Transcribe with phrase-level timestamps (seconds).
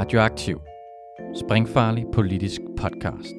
[0.00, 0.60] Radioaktiv.
[1.44, 3.34] Springfarlig politisk podcast.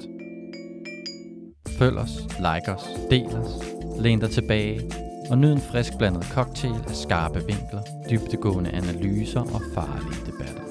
[1.78, 3.50] Følg os, like os, del os,
[4.00, 4.80] læn dig tilbage
[5.30, 10.62] og nyd en frisk blandet cocktail af skarpe vinkler, dybtegående analyser og farlige debatter.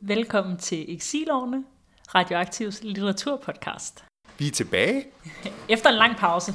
[0.00, 1.64] Velkommen til Eksilovne,
[2.14, 4.04] Radioaktivs litteraturpodcast.
[4.38, 5.04] Vi er tilbage.
[5.74, 6.52] Efter en lang pause.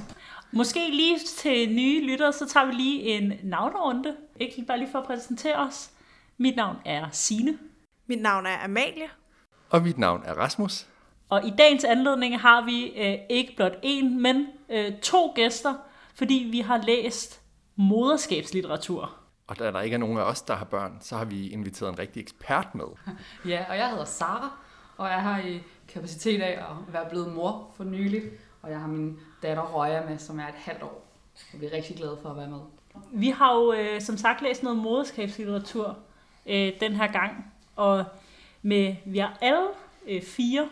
[0.51, 4.15] Måske lige til nye lyttere, så tager vi lige en navnerunde.
[4.39, 5.91] Ikke bare lige for at præsentere os.
[6.37, 7.57] Mit navn er Sine.
[8.07, 9.09] Mit navn er Amalie.
[9.69, 10.87] Og mit navn er Rasmus.
[11.29, 15.73] Og i dagens anledning har vi øh, ikke blot én, men øh, to gæster,
[16.15, 17.41] fordi vi har læst
[17.75, 19.15] moderskabslitteratur.
[19.47, 21.89] Og da der ikke er nogen af os, der har børn, så har vi inviteret
[21.89, 22.85] en rigtig ekspert med.
[23.51, 24.57] Ja, og jeg hedder Sara,
[24.97, 28.21] og jeg har i kapacitet af at være blevet mor for nylig.
[28.61, 31.05] Og jeg har min datter Røja med, som er et halvt år.
[31.53, 32.59] Og vi er rigtig glade for at være med.
[33.11, 35.97] Vi har jo øh, som sagt læst noget moderskabslitteratur
[36.45, 38.05] øh, den her gang, og
[38.61, 39.67] med, vi har alle
[40.07, 40.69] øh, fire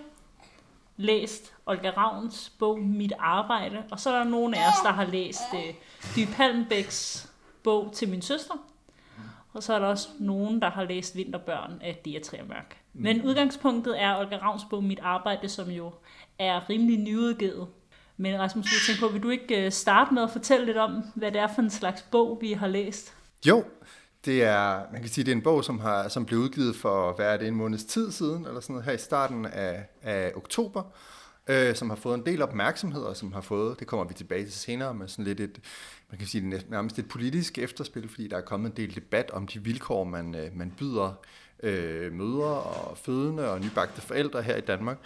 [0.98, 5.06] læst Olga Ravns bog Mit Arbejde, og så er der nogle af os, der har
[5.06, 5.74] læst øh,
[6.16, 7.32] Dy Palmbæks
[7.64, 8.54] bog til min søster,
[9.54, 12.78] og så er der også nogen, der har læst Vinterbørn af Dia Mørk.
[12.94, 15.92] Men udgangspunktet er Olga Ravns bog Mit Arbejde, som jo
[16.40, 17.68] er rimelig nyudgivet.
[18.18, 21.04] Men Rasmus, jeg tænker på, vil du ikke øh, starte med at fortælle lidt om,
[21.16, 23.14] hvad det er for en slags bog, vi har læst?
[23.48, 23.64] Jo,
[24.26, 27.14] det er, man kan sige, det er en bog, som, har, som blev udgivet for,
[27.14, 30.32] hvad er det, en måneds tid siden, eller sådan noget, her i starten af, af
[30.36, 30.84] oktober,
[31.48, 34.46] øh, som har fået en del opmærksomhed, og som har fået, det kommer vi tilbage
[34.46, 35.60] til senere, med sådan lidt et,
[36.10, 39.48] man kan sige, nærmest et politisk efterspil, fordi der er kommet en del debat om
[39.48, 41.14] de vilkår, man, øh, man byder
[41.64, 44.98] øh, mødre og fødende og nybagte forældre her i Danmark.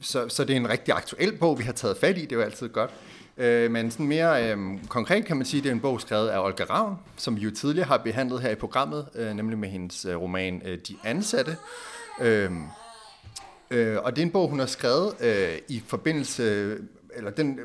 [0.00, 2.36] Så, så det er en rigtig aktuel bog, vi har taget fat i, det er
[2.36, 2.90] jo altid godt.
[3.36, 6.28] Øh, men sådan mere øh, konkret kan man sige, at det er en bog skrevet
[6.28, 9.68] af Olga Ravn, som vi jo tidligere har behandlet her i programmet, øh, nemlig med
[9.68, 11.56] hendes øh, roman øh, De Ansatte.
[12.20, 12.50] Øh,
[13.70, 16.76] øh, og det er en bog, hun har skrevet øh, i forbindelse,
[17.14, 17.58] eller den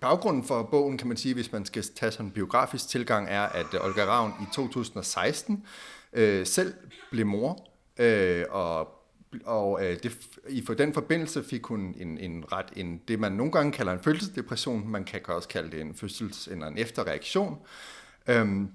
[0.00, 3.42] baggrunden for bogen, kan man sige, hvis man skal tage sådan en biografisk tilgang, er,
[3.42, 5.64] at øh, Olga Ravn i 2016
[6.12, 6.74] øh, selv
[7.10, 7.68] blev mor,
[7.98, 8.88] øh, og
[9.44, 13.32] og øh, det, i for den forbindelse fik hun en, en ret, en, det man
[13.32, 17.58] nogle gange kalder en fødselsdepression, man kan også kalde det en fødsels- eller en efterreaktion.
[18.28, 18.68] Øhm,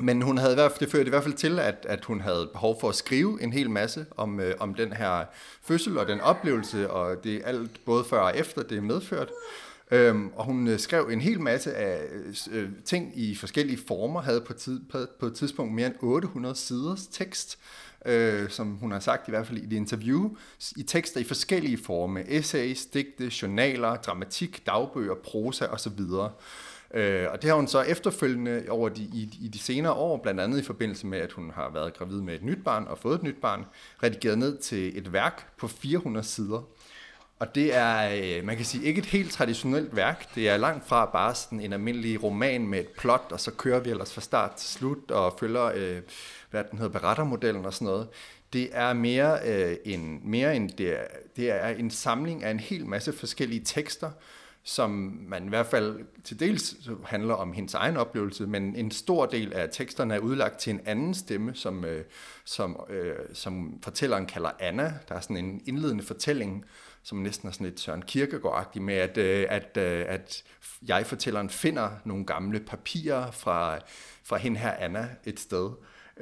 [0.00, 2.88] men hun havde det førte i hvert fald til, at, at hun havde behov for
[2.88, 5.24] at skrive en hel masse om, øh, om den her
[5.62, 9.30] fødsel og den oplevelse, og det alt både før og efter det er medført.
[9.90, 14.20] Øhm, og hun øh, skrev en hel masse af øh, øh, ting i forskellige former,
[14.20, 17.58] havde på, tid, på, på et tidspunkt mere end 800 siders tekst,
[18.06, 20.36] øh, som hun har sagt i hvert fald i et interview,
[20.76, 26.00] i tekster i forskellige former, essays, digte, journaler, dramatik, dagbøger, prosa osv.
[26.94, 30.40] Øh, og det har hun så efterfølgende over de, i, i de senere år, blandt
[30.40, 33.14] andet i forbindelse med, at hun har været gravid med et nyt barn og fået
[33.14, 33.64] et nyt barn,
[34.02, 36.62] redigeret ned til et værk på 400 sider.
[37.38, 40.34] Og det er, øh, man kan sige, ikke et helt traditionelt værk.
[40.34, 43.80] Det er langt fra bare sådan en almindelig roman med et plot, og så kører
[43.80, 46.00] vi ellers fra start til slut og følger, øh,
[46.52, 48.08] hvad den hedder, berettermodellen og sådan noget.
[48.52, 51.04] Det er mere, øh, en, mere end det er,
[51.36, 54.10] det er en samling af en hel masse forskellige tekster,
[54.64, 54.90] som
[55.28, 56.74] man i hvert fald til dels
[57.04, 60.80] handler om hendes egen oplevelse, men en stor del af teksterne er udlagt til en
[60.86, 62.04] anden stemme, som, øh,
[62.44, 64.94] som, øh, som fortælleren kalder Anna.
[65.08, 66.64] Der er sådan en indledende fortælling,
[67.02, 70.44] som næsten er sådan lidt Søren kierkegaard med, at, øh, at, øh, at
[70.82, 73.78] jeg-fortælleren finder nogle gamle papirer fra,
[74.24, 75.70] fra hende her Anna et sted.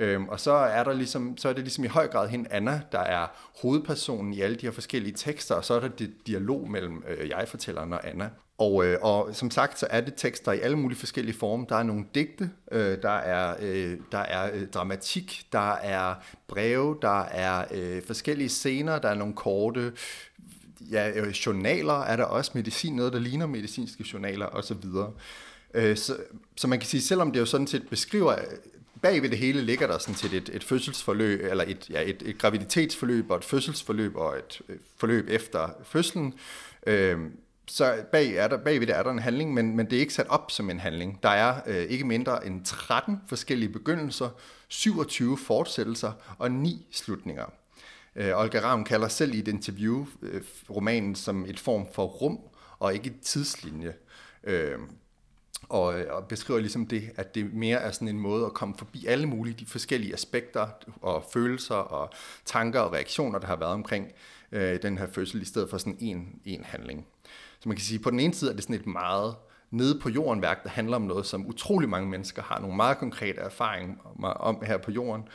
[0.01, 2.81] Øhm, og så er, der ligesom, så er det ligesom i høj grad hende Anna,
[2.93, 3.27] der er
[3.63, 7.29] hovedpersonen i alle de her forskellige tekster, og så er der det dialog mellem øh,
[7.29, 8.31] jeg-fortælleren og Anna.
[8.59, 11.67] Og, øh, og som sagt, så er det tekster i alle mulige forskellige former.
[11.67, 16.15] Der er nogle digte, øh, der er, øh, der er øh, dramatik, der er
[16.49, 19.93] breve, der er øh, forskellige scener, der er nogle korte
[20.91, 24.77] ja, øh, journaler er der også, medicin, noget der ligner medicinske journaler osv.
[25.75, 26.17] Øh, så,
[26.57, 28.35] så man kan sige, selvom det jo sådan set beskriver,
[29.03, 32.23] bag ved det hele ligger der sådan set et, et fødselsforløb, eller et, ja, et,
[32.27, 36.35] et graviditetsforløb og et fødselsforløb og et øh, forløb efter fødslen,
[36.87, 37.19] øh,
[37.71, 40.15] så bag, er der, bagved det er der en handling, men, men det er ikke
[40.15, 41.23] sat op som en handling.
[41.23, 44.29] Der er øh, ikke mindre end 13 forskellige begyndelser,
[44.69, 47.45] 27 fortsættelser og 9 slutninger.
[48.17, 52.39] Øh, Olga Ravn kalder selv i et interview øh, romanen som et form for rum
[52.79, 53.95] og ikke tidslinje.
[54.45, 54.79] Øh,
[55.71, 59.07] og, og beskriver ligesom det, at det mere er sådan en måde at komme forbi
[59.07, 60.69] alle mulige de forskellige aspekter
[61.03, 62.11] og følelser og
[62.45, 64.13] tanker og reaktioner, der har været omkring
[64.53, 67.07] øh, den her fødsel, i stedet for sådan en, en handling.
[67.61, 69.35] Så man kan sige, på den ene side er det sådan et meget
[69.71, 72.99] nede på jorden værk, der handler om noget, som utrolig mange mennesker har nogle meget
[72.99, 75.29] konkrete erfaringer om, om her på jorden.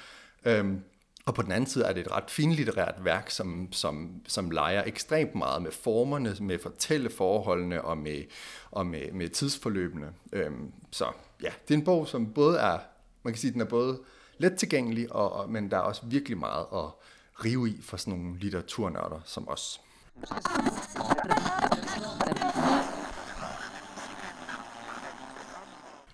[0.46, 0.82] Øhm,
[1.26, 4.84] og på den anden side er det et ret finlitterært værk, som, som, som leger
[4.86, 8.24] ekstremt meget med formerne, med fortælleforholdene og med,
[8.72, 10.14] og med, med tidsforløbene.
[10.32, 11.06] Øhm, så
[11.44, 12.80] ja, det er en bog, som både er,
[13.24, 14.00] man kan sige, den er både
[14.38, 16.86] let tilgængelig, og, og, men der er også virkelig meget at
[17.46, 19.82] rive i for sådan nogle litteraturnørder som os.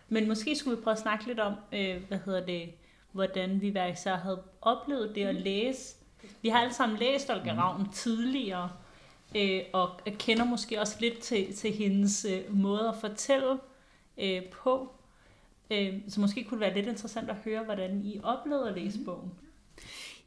[0.10, 2.70] Men måske skulle vi prøve at snakke lidt om, øh, hvad hedder det,
[3.12, 5.96] hvordan vi hver især havde oplevet det at læse.
[6.42, 8.72] Vi har alle sammen læst Olga Ravn tidligere,
[9.36, 13.60] øh, og kender måske også lidt til, til hendes øh, måde at fortælle
[14.18, 14.92] øh, på.
[15.72, 19.00] Øh, så måske kunne det være lidt interessant at høre, hvordan I oplevede at læse
[19.06, 19.32] bogen.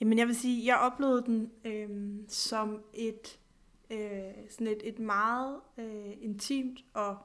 [0.00, 1.88] Jamen jeg vil sige, jeg oplevede den øh,
[2.28, 3.38] som et,
[3.90, 7.16] øh, sådan et, et meget øh, intimt og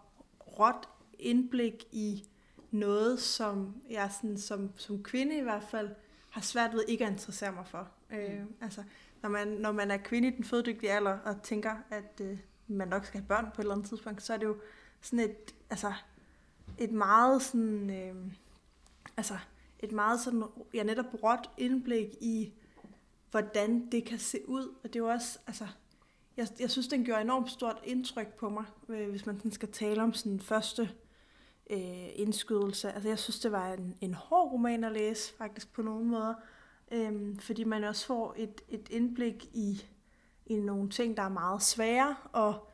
[0.59, 0.89] råt
[1.19, 2.23] indblik i
[2.71, 5.89] noget, som jeg sådan, som, som kvinde i hvert fald
[6.29, 7.87] har svært ved ikke at interessere mig for.
[8.11, 8.83] Øh, altså,
[9.21, 12.37] når man, når man er kvinde i den fødedygtige alder og tænker, at øh,
[12.67, 14.57] man nok skal have børn på et eller andet tidspunkt, så er det jo
[15.01, 15.93] sådan et, altså,
[16.77, 18.15] et meget sådan, øh,
[19.17, 19.37] altså,
[19.79, 20.43] et meget sådan,
[20.73, 22.53] ja, netop råt indblik i,
[23.31, 24.75] hvordan det kan se ud.
[24.83, 25.67] Og det er jo også, altså,
[26.37, 29.71] jeg, jeg synes, den gjorde enormt stort indtryk på mig, øh, hvis man sådan skal
[29.71, 30.91] tale om sådan første
[31.69, 32.91] øh, indskydelse.
[32.91, 36.33] Altså, jeg synes, det var en, en hård roman at læse, faktisk på nogle måder.
[36.91, 39.85] Øhm, fordi man også får et, et indblik i,
[40.45, 42.69] i nogle ting, der er meget svære, og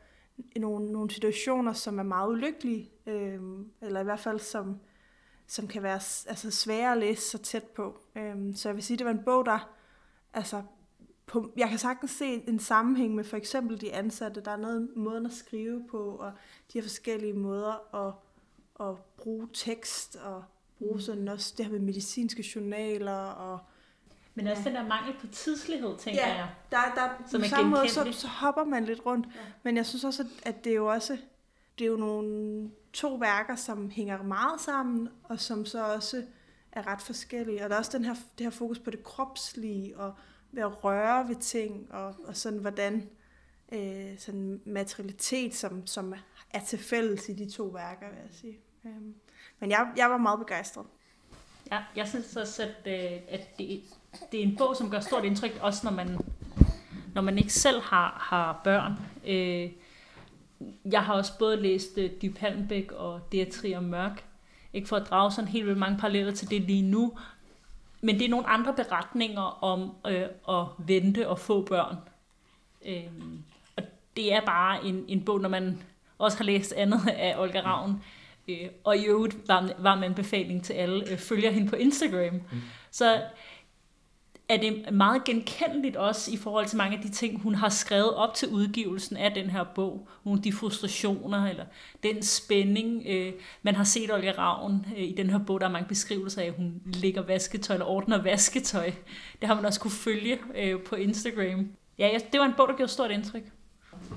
[0.56, 4.80] i nogle, nogle situationer, som er meget ulykkelige, øhm, eller i hvert fald som,
[5.46, 7.98] som kan være altså, svære at læse så tæt på.
[8.16, 9.76] Øhm, så jeg vil sige, det var en bog, der
[10.34, 10.62] altså,
[11.26, 14.40] på, jeg kan sagtens se en sammenhæng med for eksempel de ansatte.
[14.40, 16.32] Der er noget måden at skrive på, og
[16.72, 18.14] de har forskellige måder at,
[18.80, 20.44] at bruge tekst, og
[20.78, 23.58] bruge sådan også det her med medicinske journaler, og
[24.34, 26.48] Men også den der mangel på tidslighed, tænker Ja, jeg.
[26.70, 29.26] der, der, Som på samme måde, så, så hopper man lidt rundt.
[29.34, 29.40] Ja.
[29.40, 29.46] Ja.
[29.62, 31.16] Men jeg synes også, at- at det er jo også
[31.78, 36.22] det er jo nogle to værker, som hænger meget sammen, og som så også
[36.72, 37.64] er ret forskellige.
[37.64, 40.14] Og der er også den her, det her fokus på det kropslige, og
[40.52, 43.08] ved at røre ved ting, og, og sådan hvordan
[43.72, 46.14] øh, sådan materialitet, som, som
[46.50, 48.58] er til fælles i de to værker, vil jeg sige.
[48.84, 49.14] Øhm,
[49.60, 50.86] men jeg, jeg var meget begejstret.
[51.72, 53.82] Ja, jeg synes også, at, øh, at det,
[54.32, 56.18] det er en bog, som gør stort indtryk, også når man,
[57.14, 58.92] når man ikke selv har, har børn.
[59.26, 59.70] Øh,
[60.84, 64.24] jeg har også både læst øh, Dyb Halmbæk og Beatrice Mørk,
[64.72, 67.18] ikke for at drage sådan helt vildt mange paralleller til det lige nu,
[68.00, 71.96] men det er nogle andre beretninger om øh, at vente og få børn.
[72.86, 73.10] Øh,
[74.16, 75.82] det er bare en, en bog, når man
[76.18, 78.02] også har læst andet af Olga Ravn,
[78.48, 81.76] øh, og i øvrigt var, var med en befaling til alle, øh, følger hende på
[81.76, 82.34] Instagram.
[82.34, 82.60] Mm.
[82.90, 83.20] Så
[84.48, 88.14] er det meget genkendeligt også i forhold til mange af de ting, hun har skrevet
[88.14, 90.08] op til udgivelsen af den her bog.
[90.24, 91.64] Nogle af de frustrationer, eller
[92.02, 95.60] den spænding, øh, man har set Olga Ravn øh, i den her bog.
[95.60, 98.90] Der er mange beskrivelser af, at hun ligger vasketøj, eller ordner vasketøj.
[99.40, 101.68] Det har man også kunne følge øh, på Instagram.
[101.98, 103.42] Ja, jeg- det var en bog, der gjorde stort indtryk.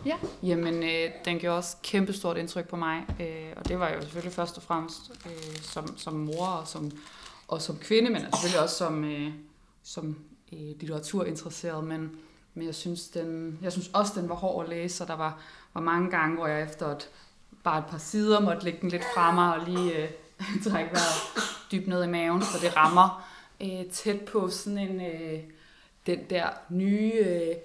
[0.06, 4.02] Ja, jamen øh, den gjorde også kæmpestort indtryk på mig, øh, og det var jo
[4.02, 6.92] selvfølgelig først og fremmest øh, som, som mor og som,
[7.48, 9.32] og som kvinde, men selvfølgelig også som, øh,
[9.84, 10.16] som
[10.54, 12.12] øh, litteraturinteresseret, men,
[12.54, 15.42] men jeg, synes, den, jeg synes også, den var hård at læse, og der var,
[15.74, 17.10] var mange gange, hvor jeg efter et,
[17.64, 20.10] bare et par sider måtte lægge den lidt fra mig og lige øh,
[20.66, 21.22] trække vejret
[21.72, 23.30] dybt ned i maven, så det rammer
[23.62, 25.40] øh, tæt på sådan en, øh,
[26.06, 27.56] den der nye øh,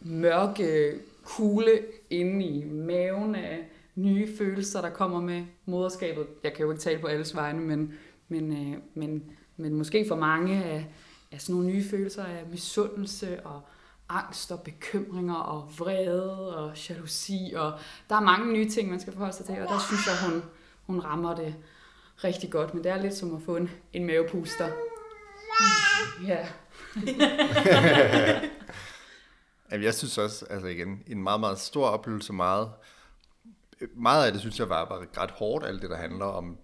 [0.00, 0.92] mørke
[1.36, 6.26] kugle inde i maven af nye følelser, der kommer med moderskabet.
[6.44, 7.92] Jeg kan jo ikke tale på alles vegne, men,
[8.28, 9.22] men, øh, men,
[9.56, 10.86] men måske for mange af,
[11.32, 13.60] af sådan nogle nye følelser af misundelse og
[14.08, 17.52] angst og bekymringer og vrede og jalousi.
[17.56, 17.72] Og
[18.08, 20.42] der er mange nye ting, man skal forholde sig til, og der synes jeg, hun,
[20.86, 21.54] hun rammer det
[22.24, 22.74] rigtig godt.
[22.74, 24.68] Men det er lidt som at få en, en mavepuster.
[26.26, 26.46] Ja.
[29.70, 32.70] Jamen, jeg synes også, altså igen, en meget, meget stor oplevelse, meget,
[33.94, 36.58] meget af det synes jeg var, var ret hårdt, alt det, der handler om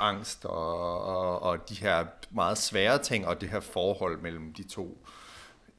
[0.00, 4.68] angst og, og, og de her meget svære ting, og det her forhold mellem de
[4.68, 5.06] to,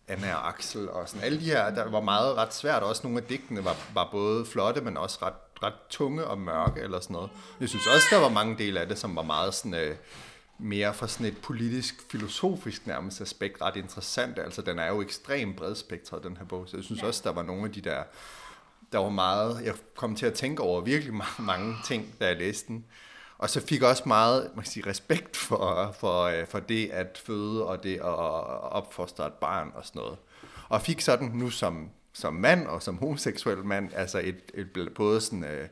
[0.07, 3.21] Anna og Axel, og sådan alle de her, der var meget ret svært, også nogle
[3.21, 7.13] af digtene var, var både flotte, men også ret, ret tunge og mørke, eller sådan
[7.13, 7.29] noget.
[7.59, 9.95] Jeg synes også, der var mange dele af det, som var meget sådan, øh,
[10.59, 14.39] mere fra sådan et politisk, filosofisk nærmest aspekt ret interessant.
[14.39, 16.69] Altså, den er jo ekstremt bredspektret, den her bog.
[16.69, 17.07] Så jeg synes Ja.
[17.07, 18.03] også, der var nogle af de der
[18.91, 22.37] der var meget, jeg kom til at tænke over virkelig mange, mange ting, da jeg
[22.37, 22.85] læste den.
[23.37, 26.89] Og så fik jeg også meget man kan sige, respekt for, for, øh, for det
[26.89, 28.01] at føde og det at
[28.71, 30.17] opfostre et barn og sådan noget.
[30.69, 35.21] Og fik sådan nu som, som mand og som homoseksuel mand, altså et, et både
[35.21, 35.67] sådan øh,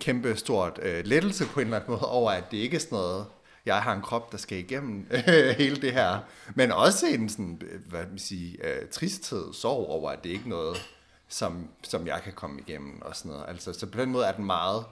[0.00, 2.98] kæmpe stort øh, lettelse på en eller anden måde over, at det ikke er sådan
[2.98, 3.26] noget,
[3.66, 5.06] jeg har en krop, der skal igennem
[5.58, 6.18] hele det her.
[6.54, 10.48] Men også en sådan, hvad man sige, øh, tristhed, sorg over, at det ikke er
[10.48, 10.88] noget,
[11.28, 13.44] som, som jeg kan komme igennem og sådan noget.
[13.48, 14.84] Altså, så på den måde er den meget,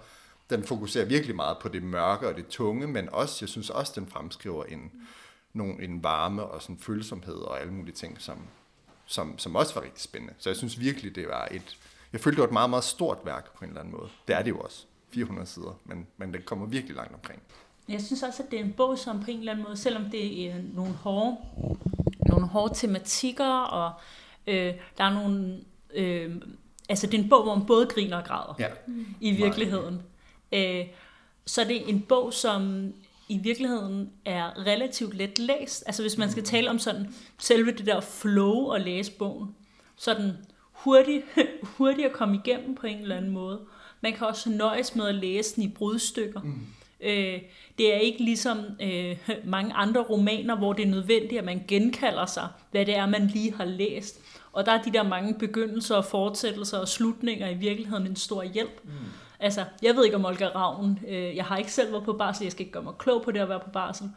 [0.51, 3.93] den fokuserer virkelig meget på det mørke og det tunge, men også, jeg synes også,
[3.97, 4.93] den fremskriver en,
[5.53, 8.39] nogle, en varme og sådan følsomhed og alle mulige ting, som,
[9.07, 10.35] som, som også var rigtig spændende.
[10.39, 11.79] Så jeg synes virkelig, det var et,
[12.13, 14.09] jeg følte, det var et meget, meget stort værk på en eller anden måde.
[14.29, 14.87] Det er det jo også.
[15.13, 17.43] 400 sider, men, men det kommer virkelig langt omkring.
[17.89, 20.05] Jeg synes også, at det er en bog, som på en eller anden måde, selvom
[20.11, 21.37] det er nogle hårde,
[22.29, 23.93] nogle hårde tematikker, og
[24.47, 25.61] øh, der er nogle...
[25.95, 26.37] Øh,
[26.89, 28.69] altså, det er en bog, hvor man både griner og græder Ja.
[29.21, 30.03] i virkeligheden.
[30.53, 30.85] Øh,
[31.47, 32.93] så er det en bog, som
[33.29, 35.83] i virkeligheden er relativt let læst.
[35.87, 39.55] Altså hvis man skal tale om sådan selve det der flow at læse bogen,
[39.97, 40.33] så er den
[40.73, 41.23] hurtig,
[41.77, 43.61] hurtig at komme igennem på en eller anden måde.
[44.01, 46.41] Man kan også nøjes med at læse den i brudstykker.
[46.41, 46.67] Mm.
[47.05, 47.41] Øh,
[47.79, 52.27] det er ikke ligesom øh, mange andre romaner, hvor det er nødvendigt, at man genkalder
[52.27, 54.21] sig, hvad det er, man lige har læst.
[54.53, 58.43] Og der er de der mange begyndelser og fortsættelser og slutninger i virkeligheden en stor
[58.43, 58.85] hjælp.
[58.85, 58.91] Mm.
[59.41, 62.45] Altså, jeg ved ikke om Olga Ravn, øh, jeg har ikke selv været på barsel,
[62.45, 64.11] jeg skal ikke gøre mig klog på det at være på barsel,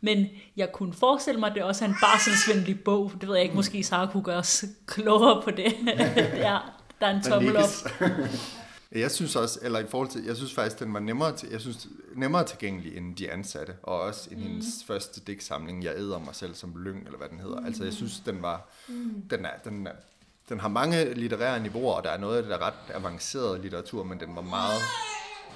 [0.00, 3.12] men jeg kunne forestille mig, at det også er en barselsvenlig bog.
[3.20, 5.74] Det ved jeg ikke, måske Sara kunne gøre os klogere på det.
[6.46, 6.58] ja,
[7.00, 7.68] der er en tommel op.
[8.94, 11.60] Jeg synes også, eller i forhold til, jeg synes faktisk, den var nemmere, til, jeg
[11.60, 14.46] synes, nemmere tilgængelig end de ansatte, og også end mm.
[14.46, 17.60] hendes første digtsamling, Jeg æder mig selv som lyng, eller hvad den hedder.
[17.60, 17.66] Mm.
[17.66, 19.22] Altså jeg synes, den var, mm.
[19.30, 19.92] den, er, den, er,
[20.48, 23.60] den har mange litterære niveauer, og der er noget af det, der er ret avanceret
[23.60, 24.80] litteratur, men den var meget,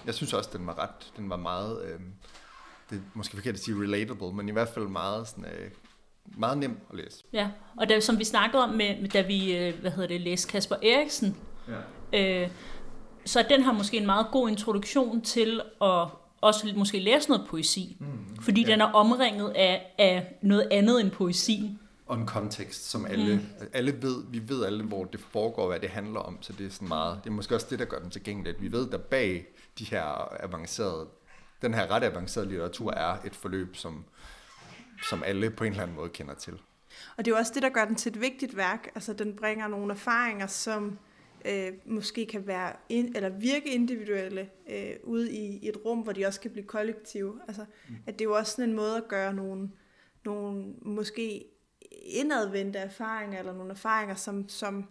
[0.06, 2.00] jeg synes også, den var ret, den var meget, øh,
[2.90, 5.70] det er måske forkert at sige relatable, men i hvert fald meget sådan, øh,
[6.38, 7.24] meget nem at læse.
[7.32, 10.20] Ja, og det, som vi snakkede om, med, med, da vi øh, hvad hedder det,
[10.20, 11.36] læste Kasper Eriksen,
[12.12, 12.42] Ja.
[12.42, 12.50] øh,
[13.26, 16.08] så den har måske en meget god introduktion til at
[16.40, 18.72] også måske læse noget poesi, mm, fordi ja.
[18.72, 21.78] den er omringet af, af noget andet end poesi.
[22.06, 23.66] Og en kontekst, som alle, mm.
[23.72, 26.70] alle ved, vi ved alle, hvor det foregår, hvad det handler om, så det er
[26.70, 28.98] sådan meget, det er måske også det, der gør den tilgængelig, at vi ved, der
[28.98, 29.46] bag
[29.78, 31.06] de her avancerede,
[31.62, 34.04] den her ret avancerede litteratur er et forløb, som,
[35.08, 36.52] som alle på en eller anden måde kender til.
[37.16, 38.88] Og det er jo også det, der gør den til et vigtigt værk.
[38.94, 40.98] Altså, den bringer nogle erfaringer, som
[41.44, 46.12] øh, måske kan være in, eller virke individuelle øh, ude i, i et rum, hvor
[46.12, 47.40] de også kan blive kollektive.
[47.48, 47.94] Altså, mm.
[48.06, 49.70] at det er jo også sådan en måde at gøre nogle,
[50.24, 51.44] nogle måske
[52.02, 54.84] indadvendte erfaringer, eller nogle erfaringer, som, som,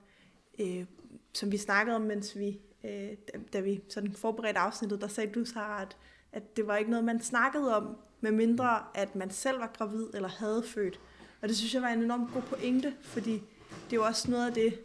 [0.60, 0.86] øh,
[1.34, 5.32] som vi snakkede om, mens vi, øh, da, da vi sådan forberedte afsnittet, der sagde
[5.32, 5.98] du, Sarah, at,
[6.32, 10.08] at det var ikke noget, man snakkede om, med mindre at man selv var gravid
[10.14, 11.00] eller havde født.
[11.42, 13.32] Og det synes jeg var en enormt god pointe, fordi
[13.70, 14.80] det er jo også noget af det,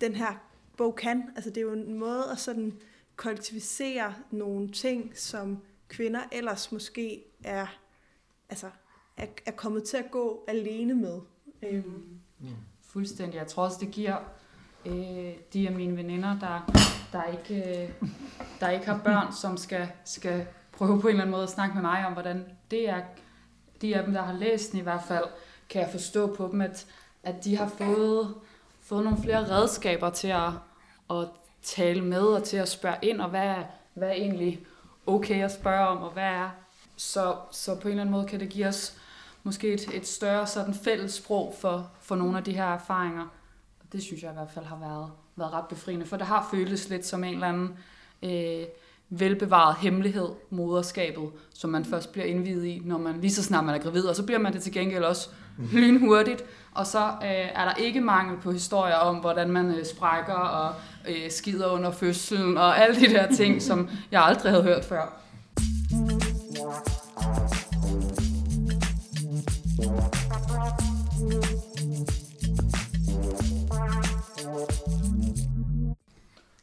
[0.00, 1.22] den her bog kan.
[1.36, 2.72] Altså det er jo en måde at sådan
[3.16, 7.66] kollektivisere nogle ting, som kvinder ellers måske er,
[8.48, 8.70] altså,
[9.16, 11.20] er, er kommet til at gå alene med.
[11.62, 12.48] Øhm, mm.
[12.82, 13.38] Fuldstændig.
[13.38, 14.16] Jeg tror også, det giver
[14.86, 16.72] øh, de af mine veninder, der,
[17.12, 18.10] der, ikke, øh,
[18.60, 21.74] der ikke har børn, som skal, skal prøve på en eller anden måde at snakke
[21.74, 23.02] med mig om, hvordan det er.
[23.80, 25.24] De af dem, der har læst den i hvert fald,
[25.68, 26.86] kan jeg forstå på dem, at,
[27.22, 28.34] at de har fået,
[28.84, 30.50] fået nogle flere redskaber til at,
[31.10, 31.28] at
[31.62, 33.64] tale med og til at spørge ind, og hvad er,
[33.94, 34.66] hvad er egentlig
[35.06, 36.50] okay at spørge om, og hvad er.
[36.96, 38.96] Så, så på en eller anden måde kan det give os
[39.42, 43.22] måske et, et større sådan fælles sprog for, for nogle af de her erfaringer.
[43.80, 46.48] Og det synes jeg i hvert fald har været, været ret befriende, for det har
[46.50, 47.78] føltes lidt som en eller anden
[48.22, 48.66] øh,
[49.18, 53.74] velbevaret hemmelighed, moderskabet, som man først bliver indvidet i, når man lige så snart man
[53.74, 55.28] er gravid, og så bliver man det til gengæld også
[55.72, 56.44] lynhurtigt,
[56.74, 60.74] og så øh, er der ikke mangel på historier om, hvordan man øh, sprækker og
[61.08, 65.20] øh, skider under fødslen, og alle de der ting, som jeg aldrig havde hørt før.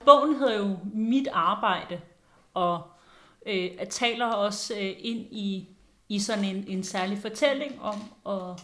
[0.06, 2.00] Bogen hedder jo Mit arbejde,
[2.54, 2.82] og
[3.46, 5.68] øh, at taler også øh, ind i,
[6.10, 8.60] i sådan en, en særlig fortælling om, og,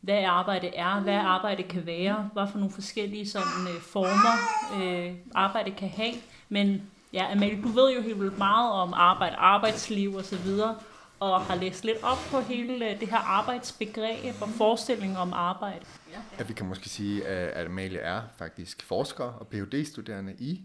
[0.00, 4.36] hvad arbejde er, hvad arbejde kan være, hvad for nogle forskellige sådan, øh, former
[4.82, 6.14] øh, arbejde kan have.
[6.48, 6.82] Men
[7.12, 10.76] ja, Amalie, du ved jo helt vildt meget om arbejde, arbejdsliv og så videre,
[11.20, 15.84] og har læst lidt op på hele øh, det her arbejdsbegreb og forestilling om arbejde.
[16.38, 20.62] Ja, vi kan måske sige, at Amalie er faktisk forsker og Ph.D.-studerende i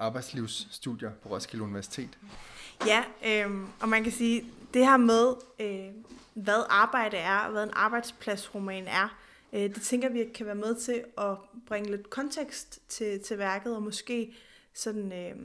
[0.00, 2.18] arbejdslivsstudier på Roskilde Universitet.
[2.86, 5.94] Ja, øh, og man kan sige, det her med, øh,
[6.34, 9.18] hvad arbejde er, og hvad en arbejdspladsroman er,
[9.52, 13.76] øh, det tænker vi kan være med til at bringe lidt kontekst til, til værket,
[13.76, 14.34] og måske
[14.74, 15.36] sådan øh,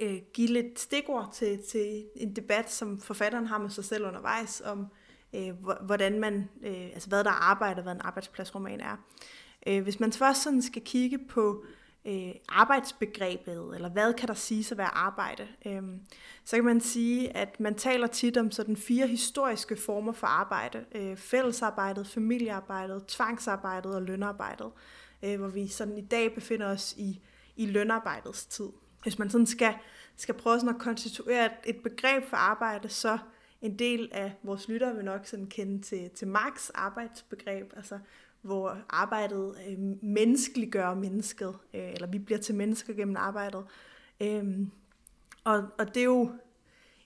[0.00, 4.62] øh, give lidt stikord til, til en debat, som forfatteren har med sig selv undervejs,
[4.64, 4.86] om
[5.34, 8.96] øh, hvordan man, øh, altså hvad der er arbejde, hvad en arbejdspladsroman er.
[9.66, 11.70] Øh, hvis man først sådan skal kigge på øh,
[12.08, 15.82] Øh, arbejdsbegrebet, eller hvad kan der sige at være arbejde, øh,
[16.44, 20.84] så kan man sige, at man taler tit om sådan fire historiske former for arbejde.
[20.94, 24.70] Øh, fællesarbejdet, familiearbejdet, tvangsarbejdet og lønarbejdet,
[25.22, 27.20] øh, hvor vi sådan i dag befinder os i,
[27.56, 28.68] i lønarbejdets tid.
[29.02, 29.74] Hvis man sådan skal,
[30.16, 33.18] skal prøve sådan at konstituere et begreb for arbejde, så
[33.62, 37.98] en del af vores lyttere vil nok sådan kende til, til Marx arbejdsbegreb, altså
[38.46, 43.64] hvor arbejdet øh, menneskeliggør mennesket, øh, eller vi bliver til mennesker gennem arbejdet.
[44.20, 44.70] Øhm,
[45.44, 46.30] og, og det er jo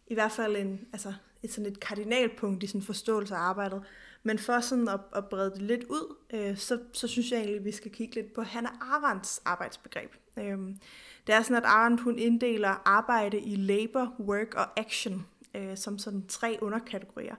[0.07, 3.83] i hvert fald en, altså et, sådan et kardinalpunkt i sådan forståelse af arbejdet.
[4.23, 7.59] Men for sådan at, at brede det lidt ud, øh, så, så synes jeg egentlig,
[7.59, 10.11] at vi skal kigge lidt på Hannah Arendts arbejdsbegreb.
[10.39, 10.79] Øhm,
[11.27, 15.99] det er sådan, at Arendt hun inddeler arbejde i labor, work og action øh, som
[15.99, 17.35] sådan tre underkategorier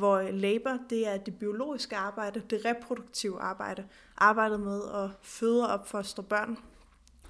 [0.00, 3.84] hvor øh, labor, det er det biologiske arbejde, det reproduktive arbejde,
[4.16, 6.58] arbejdet med at føde og opfostre børn.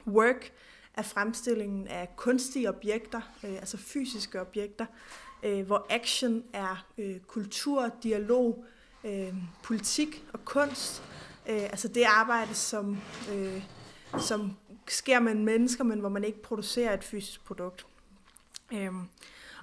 [0.06, 0.52] Work
[0.94, 4.86] er fremstillingen af kunstige objekter, øh, altså fysiske objekter,
[5.42, 8.64] øh, hvor action er øh, kultur, dialog,
[9.04, 11.02] øh, politik og kunst.
[11.48, 12.98] Øh, altså det arbejde, som,
[13.32, 13.62] øh,
[14.18, 14.56] som
[14.88, 17.86] sker med mennesker, men hvor man ikke producerer et fysisk produkt.
[18.72, 18.92] Øh,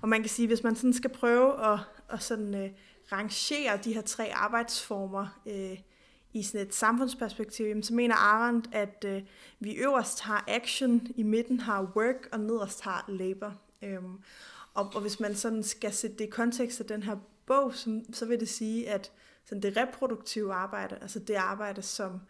[0.02, 2.70] og man kan sige, hvis man sådan skal prøve at, at sådan, øh,
[3.12, 5.80] rangere de her tre arbejdsformer øh,
[6.34, 9.22] i sådan et samfundsperspektiv, jamen, så mener Arendt, at øh,
[9.60, 13.54] vi øverst har action, i midten har work, og nederst har labor.
[13.82, 14.22] Øhm,
[14.74, 18.02] og, og hvis man sådan skal sætte det i kontekst af den her bog, så,
[18.14, 19.12] så vil det sige, at
[19.46, 22.22] sådan det reproduktive arbejde, altså det arbejde, som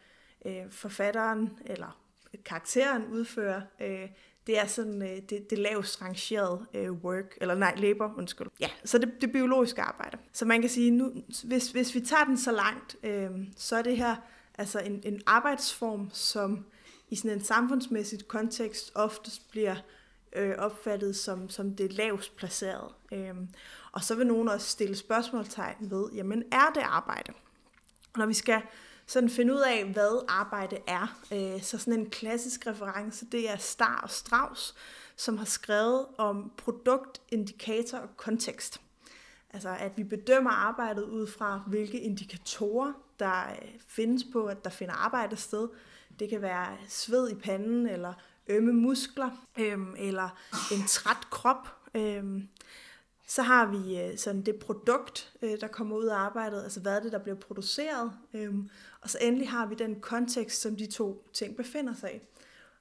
[0.46, 2.00] øh, forfatteren eller
[2.46, 4.10] karakteren udfører, øh,
[4.48, 8.48] det er sådan øh, det, det lavest rangerede øh, work, eller nej, labor, undskyld.
[8.60, 10.18] Ja, så det, det biologiske arbejde.
[10.34, 13.82] Så man kan sige, nu, hvis, hvis vi tager den så langt, øh, så er
[13.82, 14.16] det her
[14.58, 16.66] altså en, en arbejdsform, som
[17.10, 19.76] i sådan en samfundsmæssigt kontekst oftest bliver
[20.36, 22.94] øh, opfattet som, som det lavest placeret.
[23.12, 23.36] Øh,
[23.92, 27.34] og så vil nogen også stille spørgsmålstegn ved, jamen er det arbejde?
[28.18, 28.62] Når vi skal
[29.08, 31.20] sådan finde ud af, hvad arbejde er.
[31.34, 34.76] Øh, så sådan en klassisk reference, det er Star og Strauss,
[35.16, 38.82] som har skrevet om produkt, indikator og kontekst.
[39.50, 44.70] Altså at vi bedømmer arbejdet ud fra, hvilke indikatorer, der øh, findes på, at der
[44.70, 45.68] finder arbejde sted.
[46.20, 48.14] Det kan være sved i panden, eller
[48.48, 50.30] ømme muskler, øhm, eller
[50.72, 51.68] en træt krop.
[51.94, 52.48] Øhm,
[53.28, 56.96] så har vi øh, sådan det produkt, øh, der kommer ud af arbejdet, altså hvad
[56.96, 58.12] er det, der bliver produceret.
[58.34, 58.70] Øhm,
[59.02, 62.20] og så endelig har vi den kontekst, som de to ting befinder sig i.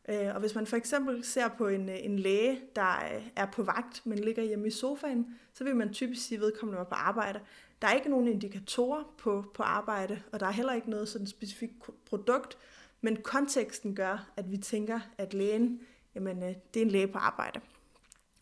[0.08, 3.46] Øh, og hvis man for eksempel ser på en, øh, en læge, der øh, er
[3.46, 6.84] på vagt, men ligger hjemme i sofaen, så vil man typisk sige, at vedkommende var
[6.84, 7.40] på arbejde.
[7.82, 11.26] Der er ikke nogen indikatorer på, på arbejde, og der er heller ikke noget sådan
[11.26, 11.74] specifikt
[12.06, 12.58] produkt,
[13.00, 15.80] men konteksten gør, at vi tænker, at lægen,
[16.14, 17.60] jamen, øh, det er en læge på arbejde.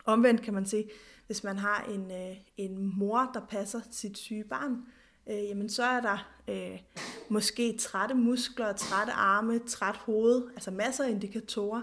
[0.04, 0.90] Omvendt kan man sige,
[1.26, 4.76] hvis man har en, øh, en mor, der passer sit syge barn,
[5.26, 6.80] øh, jamen så er der øh,
[7.28, 11.82] måske trætte muskler, trætte arme, træt hoved, altså masser af indikatorer.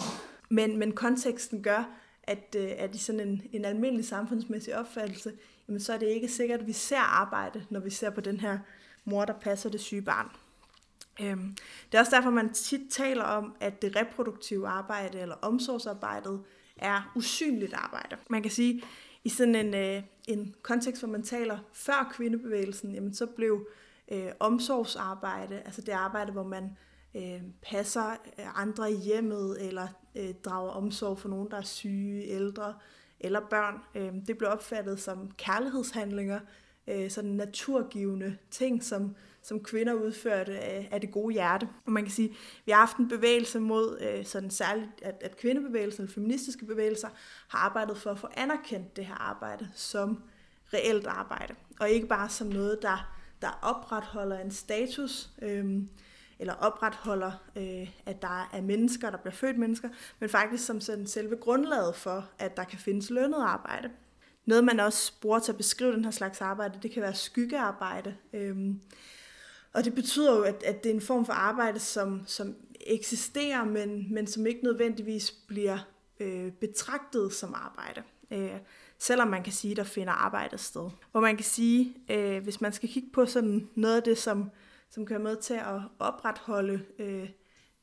[0.49, 1.89] Men, men konteksten gør,
[2.23, 5.34] at, øh, at i sådan en, en almindelig samfundsmæssig opfattelse,
[5.67, 8.39] jamen så er det ikke sikkert, at vi ser arbejde, når vi ser på den
[8.39, 8.60] her
[9.06, 10.27] mor, der passer det syge barn.
[11.21, 11.56] Øhm,
[11.91, 16.43] det er også derfor, man tit taler om, at det reproduktive arbejde eller omsorgsarbejdet
[16.77, 18.17] er usynligt arbejde.
[18.30, 18.84] Man kan sige,
[19.23, 23.67] i sådan en, øh, en kontekst, hvor man taler før kvindebevægelsen, jamen så blev
[24.12, 26.77] øh, omsorgsarbejde, altså det arbejde, hvor man
[27.15, 32.27] øh, passer øh, andre i hjemmet, eller øh, drager omsorg for nogen, der er syge,
[32.27, 32.73] ældre
[33.23, 36.39] eller børn, øh, det blev opfattet som kærlighedshandlinger,
[36.88, 41.67] øh, sådan naturgivende ting, som som kvinder udførte af, af det gode hjerte.
[41.86, 42.30] Og man kan sige,
[42.65, 47.08] vi har haft en bevægelse mod øh, sådan særligt, at, at kvindebevægelsen, feministiske bevægelser,
[47.47, 50.23] har arbejdet for at få anerkendt det her arbejde som
[50.73, 51.56] reelt arbejde.
[51.80, 55.82] Og ikke bare som noget, der, der opretholder en status, øh,
[56.39, 61.08] eller opretholder, øh, at der er mennesker, der bliver født mennesker, men faktisk som sådan
[61.08, 63.89] selve grundlaget for, at der kan findes lønnet arbejde.
[64.45, 68.15] Noget, man også bruger til at beskrive den her slags arbejde, det kan være skyggearbejde.
[68.34, 68.58] Øh,
[69.73, 72.55] og det betyder jo, at, at det er en form for arbejde, som, som
[72.88, 75.77] eksisterer, men, men som ikke nødvendigvis bliver
[76.19, 78.03] øh, betragtet som arbejde.
[78.31, 78.60] Øh,
[78.97, 80.89] selvom man kan sige, der finder arbejde sted.
[81.12, 84.51] Hvor man kan sige, øh, hvis man skal kigge på sådan noget af det, som,
[84.89, 87.29] som kan være med til at opretholde øh,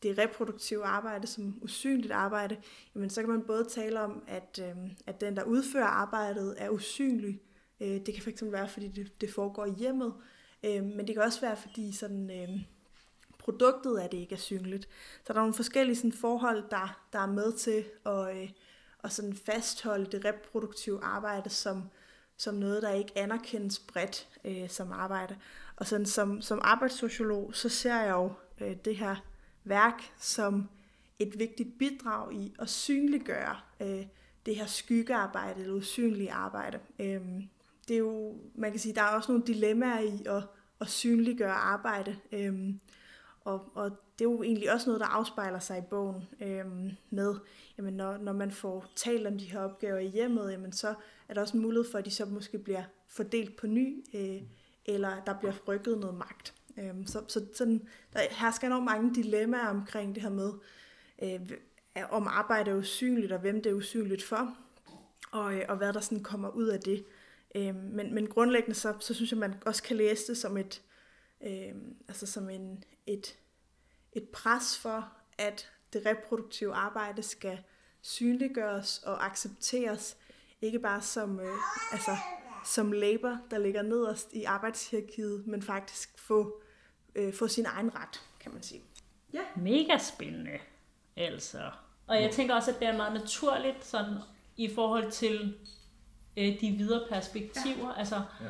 [0.02, 2.56] det reproduktive arbejde som usynligt arbejde,
[2.94, 6.70] jamen så kan man både tale om, at, øh, at den, der udfører arbejdet, er
[6.70, 7.40] usynlig.
[7.80, 10.14] Øh, det kan fx være, fordi det, det foregår i hjemmet,
[10.62, 12.60] øh, men det kan også være, fordi sådan, øh,
[13.38, 14.88] produktet af det ikke er synligt.
[15.24, 18.50] Så der er nogle forskellige sådan, forhold, der, der er med til at, øh,
[19.04, 21.82] at sådan fastholde det reproduktive arbejde som,
[22.36, 25.36] som noget, der ikke anerkendes bredt øh, som arbejde.
[25.76, 29.16] Og sådan, som, som arbejdssociolog, så ser jeg jo øh, det her
[29.64, 30.68] værk som
[31.18, 34.06] et vigtigt bidrag i at synliggøre øh,
[34.46, 36.78] det her skyggearbejde eller usynlige arbejde.
[36.98, 37.20] Øh,
[37.88, 40.42] det er jo, man kan sige, der er også nogle dilemmaer i at,
[40.80, 42.16] at synliggøre arbejde.
[42.32, 42.80] Øhm,
[43.40, 47.34] og, og det er jo egentlig også noget, der afspejler sig i bogen øhm, med,
[47.78, 50.94] jamen når, når man får talt om de her opgaver i hjemmet, jamen så
[51.28, 54.42] er der også en mulighed for, at de så måske bliver fordelt på ny, øh,
[54.86, 56.54] eller der bliver rykket noget magt.
[56.78, 60.52] Øhm, så så sådan, der hersker enormt mange dilemmaer omkring det her med,
[61.22, 61.40] øh,
[62.10, 64.56] om arbejde er usynligt, og hvem det er usynligt for,
[65.30, 67.04] og, øh, og hvad der sådan kommer ud af det.
[67.54, 70.82] Øhm, men, men grundlæggende så, så synes jeg, man også kan læse det som et,
[71.40, 71.74] øh,
[72.08, 73.38] altså som en, et,
[74.12, 77.58] et pres for, at det reproduktive arbejde skal
[78.00, 80.16] synliggøres og accepteres,
[80.62, 81.56] ikke bare som, øh,
[81.92, 82.16] altså,
[82.64, 86.62] som labor, der ligger nederst i arbejdshierarkiet, men faktisk få,
[87.14, 88.82] øh, få sin egen ret, kan man sige.
[89.32, 89.42] Ja.
[89.56, 90.58] Mega spændende,
[91.16, 91.70] altså.
[92.06, 94.14] Og jeg tænker også, at det er meget naturligt sådan,
[94.56, 95.58] i forhold til
[96.36, 97.88] øh, de videre perspektiver.
[97.88, 97.98] Ja.
[97.98, 98.46] Altså, ja.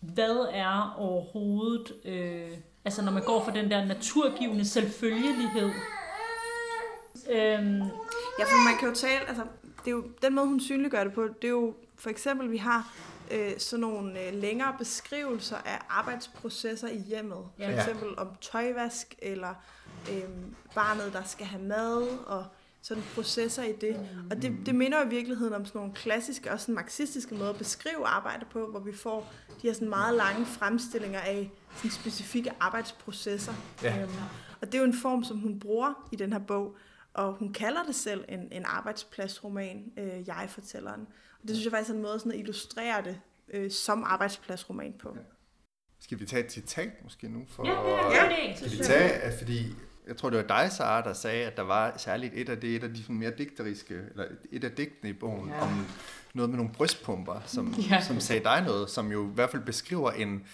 [0.00, 1.92] hvad er overhovedet...
[2.04, 5.70] Øh, Altså når man går for den der naturgivende selvfølgelighed.
[7.30, 7.78] Øhm.
[8.38, 11.12] Ja, for man kan jo tale, altså det er jo, den måde hun synliggør det
[11.12, 12.94] på, det er jo for eksempel, vi har
[13.30, 17.38] øh, sådan nogle øh, længere beskrivelser af arbejdsprocesser i hjemmet.
[17.56, 17.76] For ja.
[17.76, 19.54] eksempel om tøjvask, eller
[20.10, 20.22] øh,
[20.74, 22.44] barnet, der skal have mad, og
[22.82, 24.08] sådan processer i det.
[24.30, 27.58] Og det, det minder i virkeligheden om sådan nogle klassiske og sådan marxistiske måder at
[27.58, 32.50] beskrive arbejde på, hvor vi får de her sådan meget lange fremstillinger af sådan specifikke
[32.60, 33.52] arbejdsprocesser.
[33.82, 34.02] Ja.
[34.02, 34.10] Øhm,
[34.60, 36.76] og det er jo en form, som hun bruger i den her bog,
[37.14, 41.00] og hun kalder det selv en, en arbejdspladsroman, øh, jeg-fortælleren.
[41.42, 43.20] Og det synes jeg faktisk er en måde sådan at illustrere det
[43.52, 45.12] øh, som arbejdspladsroman på.
[45.16, 45.20] Ja.
[46.00, 47.44] Skal vi tage et citat måske nu?
[47.48, 48.58] For, ja, ja, ja, det.
[48.58, 49.74] Skal vi tage, fordi
[50.08, 52.76] jeg tror, det var dig, Sara, der sagde, at der var særligt et af det,
[52.76, 55.62] et af de mere digteriske, eller et af digtene i bogen, ja.
[55.62, 55.86] om
[56.34, 58.00] noget med nogle brystpumper, som, ja.
[58.00, 60.44] som sagde dig noget, som jo i hvert fald beskriver en,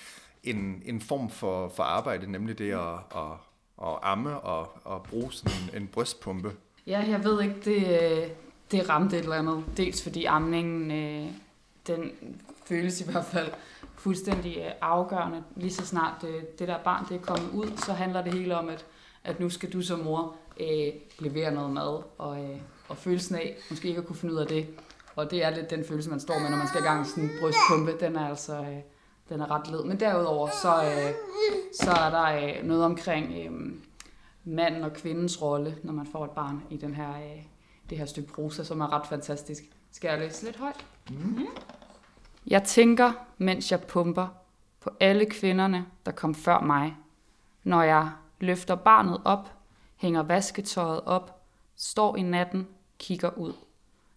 [0.44, 3.32] en, en form for, for arbejde, nemlig det at, at,
[3.82, 6.52] at amme og at bruge sådan en, en brystpumpe.
[6.86, 8.32] Ja, jeg ved ikke, det,
[8.70, 9.64] det ramte et eller andet.
[9.76, 11.30] Dels fordi amningen, øh,
[11.86, 12.10] den
[12.66, 13.50] føles i hvert fald
[13.94, 15.42] fuldstændig øh, afgørende.
[15.56, 18.34] Lige så snart det, øh, det der barn det er kommet ud, så handler det
[18.34, 18.84] hele om, at
[19.24, 23.56] at nu skal du som mor øh, levere noget mad, og, øh, og følelsen af
[23.70, 24.66] måske ikke at kunne finde ud af det.
[25.16, 27.06] Og det er lidt den følelse, man står med, når man skal i gang med
[27.06, 28.06] sådan en brystpumpe.
[28.06, 28.80] Den er altså øh,
[29.28, 29.84] den er ret led.
[29.84, 31.14] Men derudover, så, øh,
[31.80, 33.72] så er der øh, noget omkring øh,
[34.44, 37.42] manden og kvindens rolle, når man får et barn i den her, øh,
[37.90, 39.62] det her stykke prosa, som er ret fantastisk.
[39.92, 40.86] Skal jeg læse lidt højt?
[41.10, 41.46] Mm.
[42.46, 44.28] Jeg tænker, mens jeg pumper,
[44.80, 46.96] på alle kvinderne, der kom før mig,
[47.64, 49.52] når jeg løfter barnet op,
[49.96, 51.42] hænger vasketøjet op,
[51.76, 53.52] står i natten, kigger ud.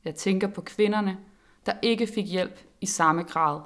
[0.06, 1.18] Jeg tænker på kvinderne,
[1.66, 3.62] der ikke fik hjælp i samme grad.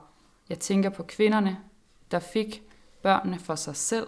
[0.49, 1.57] Jeg tænker på kvinderne,
[2.11, 2.63] der fik
[3.01, 4.07] børnene for sig selv.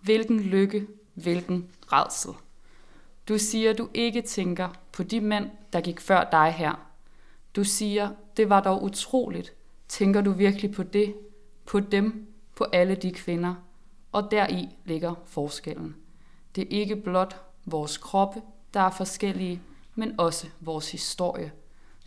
[0.00, 2.32] Hvilken lykke, hvilken redsel.
[3.28, 6.88] Du siger, du ikke tænker på de mænd, der gik før dig her.
[7.56, 9.52] Du siger, det var dog utroligt.
[9.88, 11.14] Tænker du virkelig på det?
[11.66, 12.26] På dem?
[12.56, 13.54] På alle de kvinder?
[14.18, 15.96] Og deri ligger forskellen.
[16.54, 18.42] Det er ikke blot vores kroppe,
[18.74, 19.62] der er forskellige,
[19.94, 21.52] men også vores historie.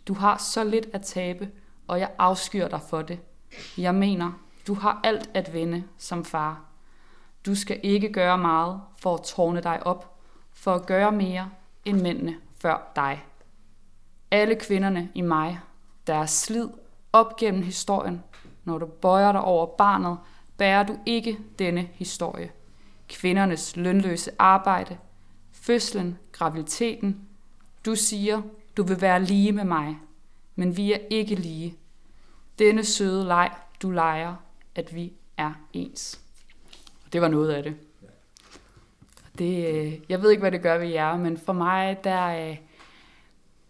[0.08, 1.50] Du har så lidt at tabe,
[1.88, 3.20] og jeg afskyr dig for det.
[3.78, 4.32] Jeg mener,
[4.66, 6.64] du har alt at vinde som far.
[7.46, 10.18] Du skal ikke gøre meget for at tårne dig op,
[10.52, 11.50] for at gøre mere
[11.84, 13.24] end mændene før dig.
[14.30, 15.60] Alle kvinderne i mig,
[16.06, 16.68] der er slid
[17.12, 18.22] op gennem historien,
[18.64, 20.18] når du bøjer dig over barnet,
[20.62, 22.50] bærer du ikke denne historie.
[23.08, 24.98] Kvindernes lønløse arbejde,
[25.52, 27.20] fødslen, graviditeten.
[27.86, 28.42] Du siger,
[28.76, 29.98] du vil være lige med mig,
[30.56, 31.74] men vi er ikke lige.
[32.58, 33.50] Denne søde leg,
[33.82, 34.34] du leger,
[34.74, 36.20] at vi er ens.
[37.12, 37.76] Det var noget af det.
[39.38, 42.56] Det, øh, jeg ved ikke, hvad det gør ved jer, men for mig, der, øh,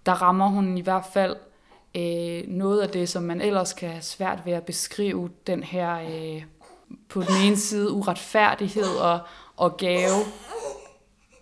[0.07, 1.37] der rammer hun i hvert fald
[1.95, 5.99] øh, noget af det, som man ellers kan have svært ved at beskrive, den her
[5.99, 6.43] øh,
[7.09, 9.21] på den ene side uretfærdighed og,
[9.57, 10.19] og gave.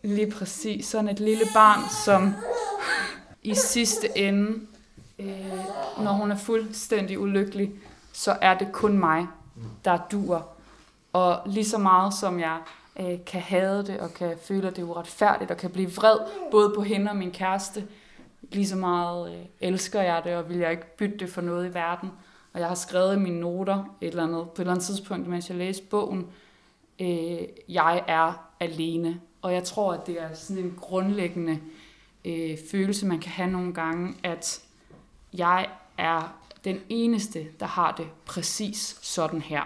[0.02, 2.34] Lige præcis sådan et lille barn, som
[3.42, 4.60] i sidste ende,
[5.18, 5.52] øh,
[5.98, 7.70] når hun er fuldstændig ulykkelig,
[8.12, 9.26] så er det kun mig,
[9.84, 10.48] der dur.
[11.12, 12.58] Og lige så meget som jeg
[13.00, 16.18] øh, kan have det, og kan føle, at det er uretfærdigt, og kan blive vred,
[16.50, 17.86] både på hende og min kæreste,
[18.42, 21.70] lige så meget øh, elsker jeg det, og vil jeg ikke bytte det for noget
[21.70, 22.10] i verden.
[22.52, 25.28] Og jeg har skrevet i mine noter et eller andet, på et eller andet tidspunkt,
[25.28, 26.26] mens jeg læste bogen,
[27.00, 29.20] øh, jeg er alene.
[29.42, 31.60] Og jeg tror, at det er sådan en grundlæggende
[32.24, 34.62] øh, følelse, man kan have nogle gange, at
[35.32, 39.62] jeg er den eneste, der har det præcis sådan her.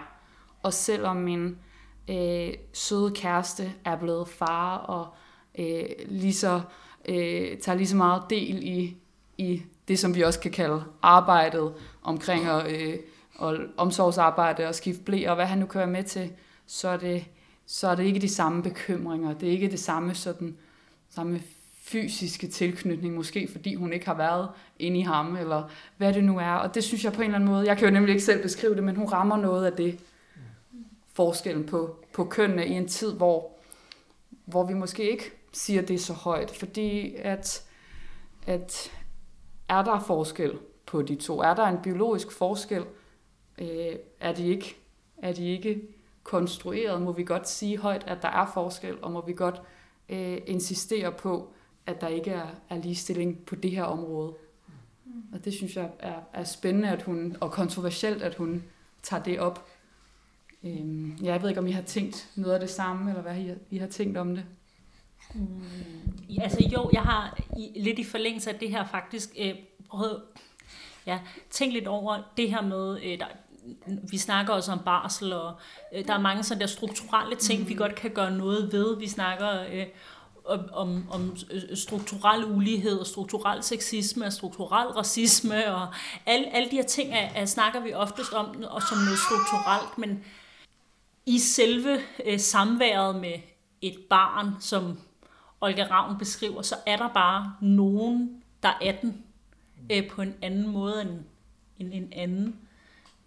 [0.63, 1.57] Og selvom min
[2.09, 5.07] øh, søde kæreste er blevet far og
[5.59, 6.61] øh, lige så,
[7.05, 8.97] øh, tager lige så meget del i,
[9.37, 12.99] i det, som vi også kan kalde arbejdet omkring og, øh,
[13.35, 16.31] og omsorgsarbejde og skifte blæ og hvad han nu kan være med til,
[16.65, 17.25] så er det,
[17.65, 19.33] så er det ikke de samme bekymringer.
[19.33, 20.57] Det er ikke det samme sådan,
[21.09, 21.41] samme
[21.81, 26.37] fysiske tilknytning, måske fordi hun ikke har været inde i ham, eller hvad det nu
[26.39, 26.51] er.
[26.51, 28.41] Og det synes jeg på en eller anden måde, jeg kan jo nemlig ikke selv
[28.41, 29.99] beskrive det, men hun rammer noget af det
[31.13, 33.51] forskellen på, på kønnene i en tid, hvor,
[34.45, 37.63] hvor vi måske ikke siger det så højt, fordi at,
[38.47, 38.91] at
[39.69, 41.39] er der forskel på de to?
[41.39, 42.85] Er der en biologisk forskel?
[43.57, 44.75] Øh, er, de ikke,
[45.17, 45.81] er de ikke
[46.23, 47.01] konstrueret?
[47.01, 49.61] Må vi godt sige højt, at der er forskel, og må vi godt
[50.09, 51.53] øh, insistere på,
[51.85, 54.33] at der ikke er, er ligestilling på det her område?
[55.33, 58.63] Og det synes jeg er, er spændende at hun, og kontroversielt, at hun
[59.03, 59.67] tager det op.
[60.63, 63.53] Øhm, jeg ved ikke, om I har tænkt noget af det samme, eller hvad I,
[63.69, 64.45] I har tænkt om det.
[65.35, 69.55] Mm, altså jo, jeg har i, lidt i forlængelse af det her faktisk øh,
[69.89, 70.21] prøvet
[71.05, 71.19] ja,
[71.49, 73.25] tænkt lidt over det her med, øh, der,
[74.09, 75.53] vi snakker også om barsel, og
[75.93, 77.69] øh, der er mange sådan der strukturelle ting, mm.
[77.69, 78.97] vi godt kan gøre noget ved.
[78.97, 79.85] Vi snakker øh,
[80.45, 81.37] om, om, om
[81.73, 85.87] strukturel ulighed, og strukturel sexisme, og strukturel racisme, og
[86.25, 89.97] alle, alle de her ting er, er, snakker vi oftest om og som noget strukturelt,
[89.97, 90.23] men
[91.25, 93.33] i selve øh, samværet med
[93.81, 94.97] et barn, som
[95.65, 99.23] Olga Ravn beskriver, så er der bare nogen, der er den
[99.91, 101.19] øh, på en anden måde end,
[101.79, 102.59] end en anden.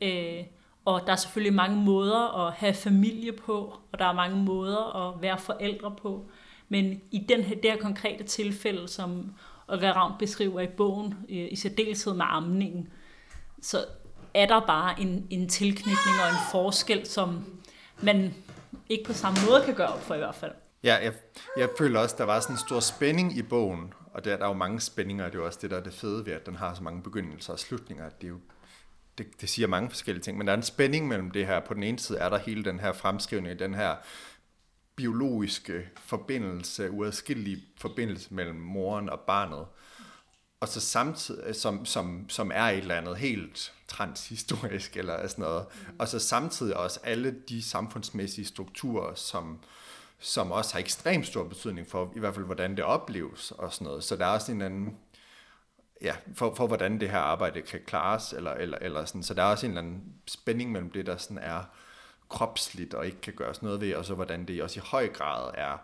[0.00, 0.44] Øh,
[0.84, 4.96] og der er selvfølgelig mange måder at have familie på, og der er mange måder
[4.96, 6.26] at være forældre på.
[6.68, 9.34] Men i den her, det her konkrete tilfælde, som
[9.68, 12.88] Olga Ravn beskriver i bogen, øh, i særdeleshed med amningen,
[13.62, 13.84] så
[14.34, 17.44] er der bare en, en tilknytning og en forskel, som
[18.02, 18.34] man
[18.88, 20.52] ikke på samme måde kan gøre op for i hvert fald.
[20.82, 21.14] Ja, jeg,
[21.56, 24.48] jeg føler også, der var sådan en stor spænding i bogen, og der, der er
[24.48, 26.56] jo mange spændinger, det er jo også det, der er det fede ved, at den
[26.56, 28.08] har så mange begyndelser og slutninger.
[28.08, 28.40] Det, er jo,
[29.18, 31.60] det, det siger mange forskellige ting, men der er en spænding mellem det her.
[31.60, 33.96] På den ene side er der hele den her fremskrivning, den her
[34.96, 39.66] biologiske forbindelse, uadskillelige forbindelse mellem moren og barnet,
[40.60, 45.42] og så samtidig, øh, som, som, som er et eller andet helt transhistorisk eller sådan
[45.42, 45.66] noget,
[45.98, 49.58] og så samtidig også alle de samfundsmæssige strukturer, som,
[50.18, 53.84] som også har ekstremt stor betydning for, i hvert fald, hvordan det opleves og sådan
[53.84, 54.04] noget.
[54.04, 54.96] Så der er også en anden,
[56.02, 59.22] ja, for, for hvordan det her arbejde kan klares, eller, eller, eller sådan.
[59.22, 61.64] Så der er også en eller anden spænding mellem det, der sådan er
[62.28, 65.50] kropsligt og ikke kan gøres noget ved, og så hvordan det også i høj grad
[65.54, 65.78] er,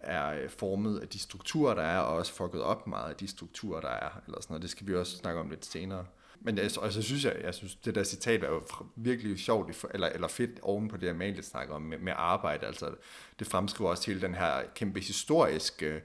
[0.00, 3.80] er formet af de strukturer, der er, og også fucket op meget af de strukturer,
[3.80, 4.10] der er.
[4.26, 4.62] Eller sådan noget.
[4.62, 6.06] Det skal vi også snakke om lidt senere.
[6.44, 8.62] Men jeg, og så synes jeg, jeg synes, det der citat er jo
[8.96, 12.66] virkelig sjovt, eller, eller fedt oven på det, Amalie snakker om med, med arbejde.
[12.66, 12.90] Altså,
[13.38, 16.02] det fremskriver også hele den her kæmpe historiske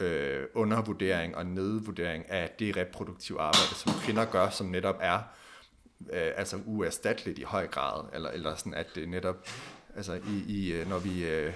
[0.00, 5.18] øh, undervurdering og nedvurdering af det reproduktive arbejde, som kvinder gør, som netop er
[6.12, 9.48] øh, altså uerstatteligt i høj grad, eller, eller sådan, at det netop,
[9.96, 11.26] altså i, i øh, når vi...
[11.26, 11.52] Øh,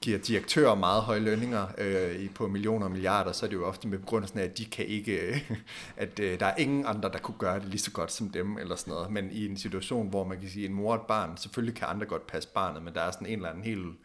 [0.00, 3.88] giver direktører meget høje lønninger øh, på millioner og milliarder, så er det jo ofte
[3.88, 5.50] med begrundelsen af, at de kan ikke, øh,
[5.96, 8.58] at øh, der er ingen andre, der kunne gøre det lige så godt som dem,
[8.58, 9.10] eller sådan noget.
[9.10, 11.88] Men i en situation, hvor man kan sige, en mor og et barn, selvfølgelig kan
[11.88, 13.96] andre godt passe barnet, men der er sådan en eller anden helt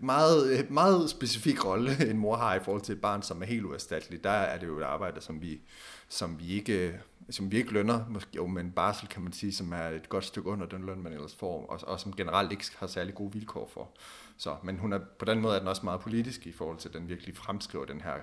[0.00, 3.64] meget, meget specifik rolle, en mor har i forhold til et barn, som er helt
[3.64, 4.24] uerstatteligt.
[4.24, 5.60] Der er det jo et arbejde, som vi,
[6.08, 9.72] som vi ikke som vi ikke lønner, måske jo, men barsel kan man sige, som
[9.72, 12.64] er et godt stykke under den løn, man ellers får, og, og som generelt ikke
[12.76, 13.90] har særlig gode vilkår for.
[14.36, 16.88] Så, men hun er, på den måde er den også meget politisk i forhold til,
[16.88, 18.14] at den virkelig fremskriver den her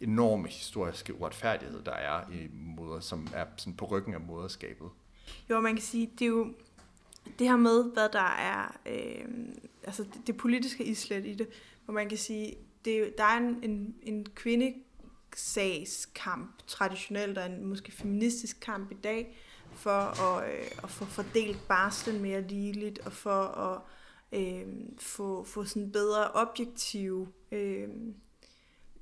[0.00, 4.88] enorme historiske uretfærdighed, der er i moder, som er sådan på ryggen af moderskabet.
[5.50, 6.54] Jo, man kan sige, det er jo
[7.38, 9.24] det her med, hvad der er, øh,
[9.82, 11.48] altså det, det politiske islet i det,
[11.84, 17.64] hvor man kan sige, det er, der er en, en, en kvindesagskamp traditionelt, og en
[17.64, 19.36] måske feministisk kamp i dag,
[19.72, 23.80] for at, øh, at få fordelt barslen mere ligeligt, og for at
[24.34, 24.66] øh,
[24.98, 27.88] få, få sådan bedre objektiv øh,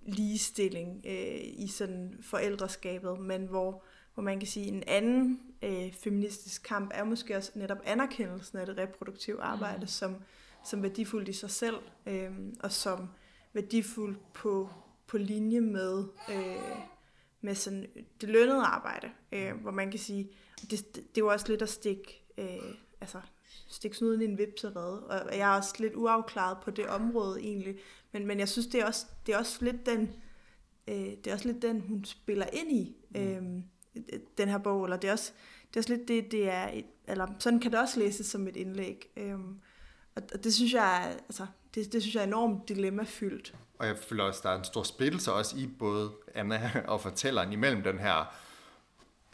[0.07, 3.83] ligestilling øh, i sådan forældreskabet, men hvor,
[4.14, 8.66] hvor man kan sige, en anden øh, feministisk kamp er måske også netop anerkendelsen af
[8.66, 9.87] det reproduktive arbejde mm.
[9.87, 10.16] som,
[10.64, 13.09] som værdifuldt i sig selv, øh, og som
[13.53, 14.71] værdifuldt på,
[15.07, 16.79] på linje med, øh,
[17.40, 17.87] med sådan
[18.21, 20.31] det lønnede arbejde, øh, hvor man kan sige,
[20.71, 23.21] det, det, er jo også lidt at stikke, øh, altså,
[23.69, 27.79] stikke snuden i en vipserede, og jeg er også lidt uafklaret på det område egentlig,
[28.12, 30.11] men, men jeg synes, det er også, det er også lidt den,
[30.88, 33.43] øh, det er også lidt den, hun spiller ind i, øh,
[34.38, 35.33] den her bog, eller det er også,
[35.69, 38.49] det er også lidt det, det er, et, eller sådan kan det også læses som
[38.49, 39.38] et indlæg, øh,
[40.15, 43.55] og, og det synes jeg, altså, det, det synes jeg er enormt dilemmafyldt.
[43.79, 47.53] Og jeg føler også, der er en stor splittelse også i både Anna og fortælleren
[47.53, 48.35] imellem den her,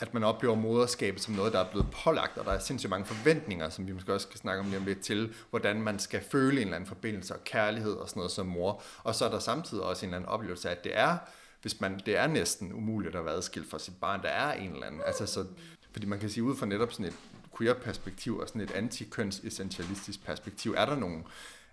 [0.00, 3.06] at man oplever moderskabet som noget, der er blevet pålagt, og der er sindssygt mange
[3.06, 6.20] forventninger, som vi måske også skal snakke om lige om lidt til, hvordan man skal
[6.30, 8.82] føle en eller anden forbindelse og kærlighed og sådan noget som mor.
[9.02, 11.16] Og så er der samtidig også en eller anden oplevelse af, at det er,
[11.62, 14.22] hvis man, det er næsten umuligt at være adskilt fra sit barn.
[14.22, 15.44] Der er en eller anden, altså så,
[15.92, 17.16] fordi man kan sige ud fra netop sådan et
[17.58, 21.22] queer-perspektiv og sådan et antikøns-essentialistisk perspektiv, er der nogle,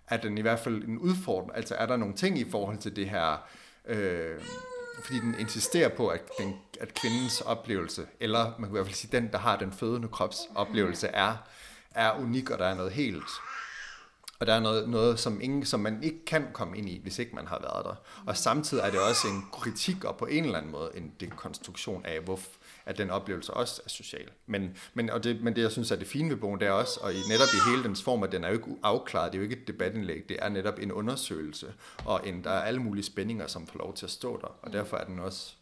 [0.08, 2.96] er den i hvert fald en udfordring, altså er der nogle ting i forhold til
[2.96, 3.46] det her,
[3.84, 4.40] øh,
[5.04, 8.94] fordi den insisterer på, at, den, at kvindens oplevelse, eller man kan i hvert fald
[8.94, 11.36] sige, den, der har den fødende krops oplevelse, er,
[11.90, 13.24] er unik, og der er noget helt
[14.40, 17.18] og der er noget, noget som, ingen, som man ikke kan komme ind i, hvis
[17.18, 17.94] ikke man har været der.
[18.26, 22.06] Og samtidig er det også en kritik og på en eller anden måde en dekonstruktion
[22.06, 22.40] af, hvor,
[22.86, 24.28] at den oplevelse også er social.
[24.46, 26.72] Men, men, og det, men det, jeg synes er det fine ved bogen, det er
[26.72, 29.38] også, og i, netop i hele dens form, at den er jo ikke afklaret, det
[29.38, 31.66] er jo ikke et debatindlæg, det er netop en undersøgelse,
[32.04, 34.72] og en, der er alle mulige spændinger, som får lov til at stå der, og
[34.72, 35.52] derfor er den også,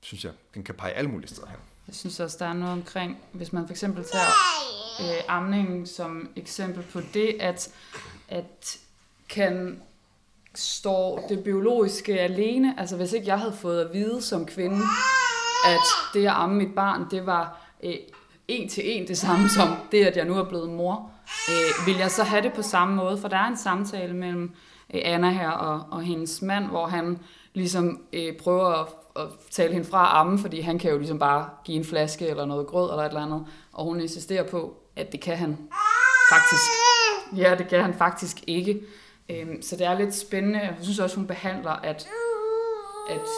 [0.00, 1.58] synes jeg, den kan pege alle mulige steder hen.
[1.86, 4.30] Jeg synes også, der er noget omkring, hvis man for eksempel tager
[5.00, 7.70] øh, amningen som eksempel på det, at,
[8.28, 8.78] at
[9.28, 9.82] kan
[10.54, 14.80] står det biologiske alene, altså hvis ikke jeg havde fået at vide som kvinde,
[15.64, 17.94] at det at amme mit barn, det var øh,
[18.48, 21.10] en til en det samme som det, at jeg nu er blevet mor.
[21.48, 23.18] Øh, vil jeg så have det på samme måde?
[23.18, 24.54] For der er en samtale mellem
[24.94, 27.18] øh, Anna her og, og hendes mand, hvor han
[27.54, 31.18] ligesom øh, prøver at, at tale hende fra at amme, fordi han kan jo ligesom
[31.18, 34.76] bare give en flaske eller noget grød eller et eller andet, og hun insisterer på,
[34.96, 35.58] at det kan han
[36.32, 36.70] faktisk.
[37.36, 38.80] Ja, det kan han faktisk ikke.
[39.28, 40.60] Øh, så det er lidt spændende.
[40.60, 42.08] Jeg synes også, hun behandler, at,
[43.10, 43.28] at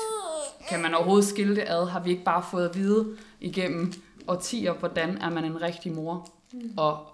[0.68, 1.86] kan man overhovedet skille det ad?
[1.86, 3.92] Har vi ikke bare fået at vide igennem
[4.28, 6.28] årtier, hvordan er man en rigtig mor?
[6.52, 6.70] Mm.
[6.76, 7.06] Og,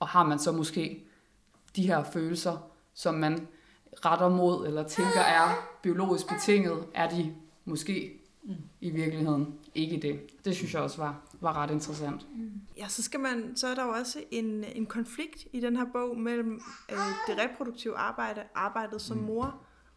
[0.00, 1.04] og har man så måske
[1.76, 3.48] de her følelser, som man
[4.04, 8.54] retter mod, eller tænker er biologisk betinget, er de måske mm.
[8.80, 10.44] i virkeligheden ikke det.
[10.44, 12.26] Det synes jeg også var, var ret interessant.
[12.76, 15.86] Ja, så skal man, så er der jo også en, en konflikt i den her
[15.92, 19.24] bog mellem øh, det reproduktive arbejde, arbejdet som mm.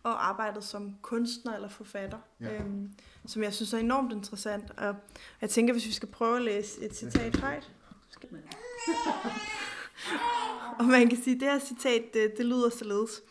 [0.04, 2.54] Og arbejdet som kunstner eller forfatter, ja.
[2.54, 2.94] øhm,
[3.26, 4.72] som jeg synes er enormt interessant.
[4.78, 4.96] Og
[5.42, 7.72] jeg tænker, hvis vi skal prøve at læse et citat højt.
[8.10, 8.42] Skal man.
[10.80, 13.22] og man kan sige, at det her citat, det, det lyder således.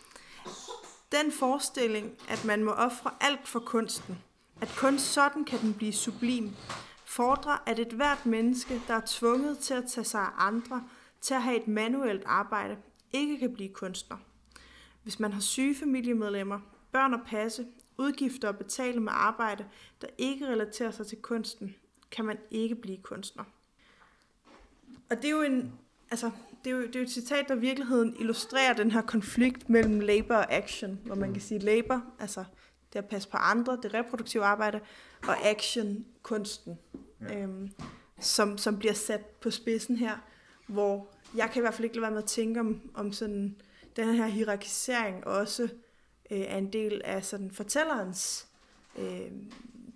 [1.12, 4.18] Den forestilling, at man må ofre alt for kunsten,
[4.60, 6.50] at kun sådan kan den blive sublim,
[7.04, 10.84] fordrer, at et hvert menneske, der er tvunget til at tage sig af andre,
[11.20, 12.76] til at have et manuelt arbejde,
[13.12, 14.16] ikke kan blive kunstner.
[15.02, 16.60] Hvis man har syge familiemedlemmer,
[16.92, 17.66] børn at passe,
[17.98, 19.64] udgifter at betale med arbejde,
[20.00, 21.74] der ikke relaterer sig til kunsten,
[22.10, 23.44] kan man ikke blive kunstner.
[25.10, 25.72] Og det er jo en,
[26.10, 26.30] altså,
[26.64, 29.68] det er jo, det er jo et citat, der i virkeligheden illustrerer den her konflikt
[29.68, 32.44] mellem labor og action, hvor man kan sige labor, altså
[32.92, 34.80] det at passe på andre, det reproduktive arbejde,
[35.28, 36.78] og action, kunsten,
[37.20, 37.42] ja.
[37.42, 37.70] øhm,
[38.20, 40.16] som, som bliver sat på spidsen her,
[40.66, 43.56] hvor jeg kan i hvert fald ikke lade være med at tænke om, om sådan
[43.96, 45.62] den her hierarkisering også
[46.30, 48.46] øh, er en del af sådan fortællerens
[48.98, 49.30] øh,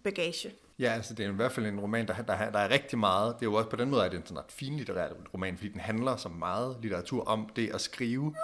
[0.05, 0.53] bagage.
[0.79, 3.35] Ja, altså det er i hvert fald en roman, der, der, der er rigtig meget.
[3.35, 5.57] Det er jo også på den måde, at det er en sådan ret finlitterær roman,
[5.57, 8.35] fordi den handler så meget litteratur om det at skrive.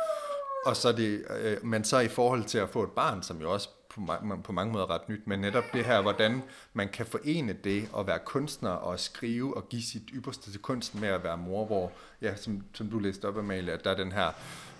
[0.67, 3.53] Og så det, øh, men så i forhold til at få et barn, som jo
[3.53, 7.07] også på, ma- på mange måder ret nyt, men netop det her, hvordan man kan
[7.07, 11.25] forene det at være kunstner og skrive og give sit ypperste til kunsten med at
[11.25, 14.31] være mor, hvor, ja, som, som du læste op, Amalie, at der er den her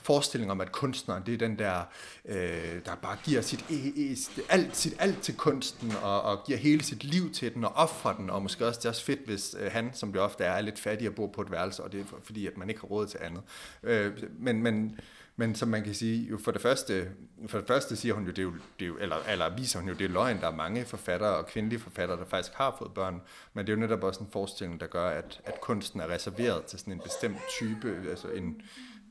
[0.03, 1.83] forestilling om, at kunstneren, det er den der,
[2.25, 2.37] øh,
[2.85, 4.17] der bare giver sit, e, e,
[4.49, 8.17] alt, sit alt til kunsten, og, og giver hele sit liv til den, og offrer
[8.17, 10.53] den, og måske også, det er også fedt, hvis øh, han, som det ofte er,
[10.53, 12.81] er lidt fattig og bor på et værelse, og det er fordi, at man ikke
[12.81, 13.43] har råd til andet.
[13.83, 15.01] Øh, men, men,
[15.37, 17.11] men som man kan sige, jo for det første,
[17.47, 19.79] for det første siger hun jo, det er jo, det er jo eller, eller viser
[19.79, 22.77] hun jo, det er løgn, der er mange forfattere og kvindelige forfattere, der faktisk har
[22.79, 23.21] fået børn,
[23.55, 26.65] men det er jo netop også en forestilling, der gør, at, at kunsten er reserveret
[26.65, 28.63] til sådan en bestemt type, altså en,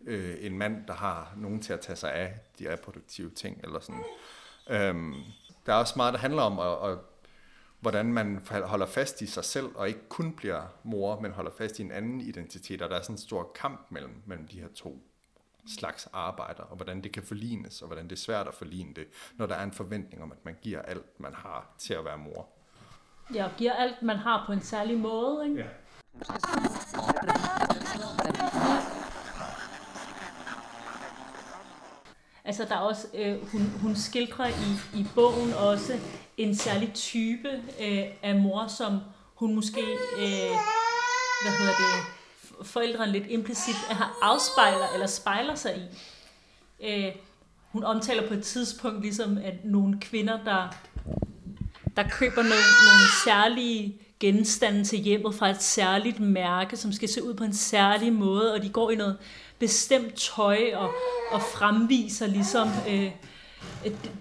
[0.06, 3.80] øh, en mand, der har nogen til at tage sig af de reproduktive ting, eller
[3.80, 4.04] sådan.
[4.70, 5.16] Øhm,
[5.66, 6.97] der er også meget, der handler om at, at
[7.80, 11.80] hvordan man holder fast i sig selv, og ikke kun bliver mor, men holder fast
[11.80, 14.68] i en anden identitet, og der er sådan en stor kamp mellem, mellem de her
[14.76, 15.04] to
[15.68, 19.08] slags arbejder, og hvordan det kan forlignes, og hvordan det er svært at forligne det,
[19.38, 22.18] når der er en forventning om, at man giver alt, man har til at være
[22.18, 22.47] mor.
[23.34, 25.60] Ja, og giver alt, man har på en særlig måde, ikke?
[25.60, 25.68] Ja.
[32.52, 35.99] Altså der er også, øh, hun, hun skildrer i, i bogen også
[36.38, 37.49] en særlig type
[37.82, 38.99] øh, af mor, som
[39.36, 39.82] hun måske,
[40.18, 40.52] øh,
[41.43, 45.82] hvad hedder det, forældrene lidt implicit har afspejler eller spejler sig i.
[46.88, 47.16] Øh,
[47.72, 50.76] hun omtaler på et tidspunkt ligesom, at nogle kvinder, der,
[51.95, 57.24] der køber nogle, nogle særlige genstande til hjemmet fra et særligt mærke, som skal se
[57.24, 59.18] ud på en særlig måde, og de går i noget
[59.62, 60.89] bestemt tøj og,
[61.32, 63.12] og fremviser ligesom øh,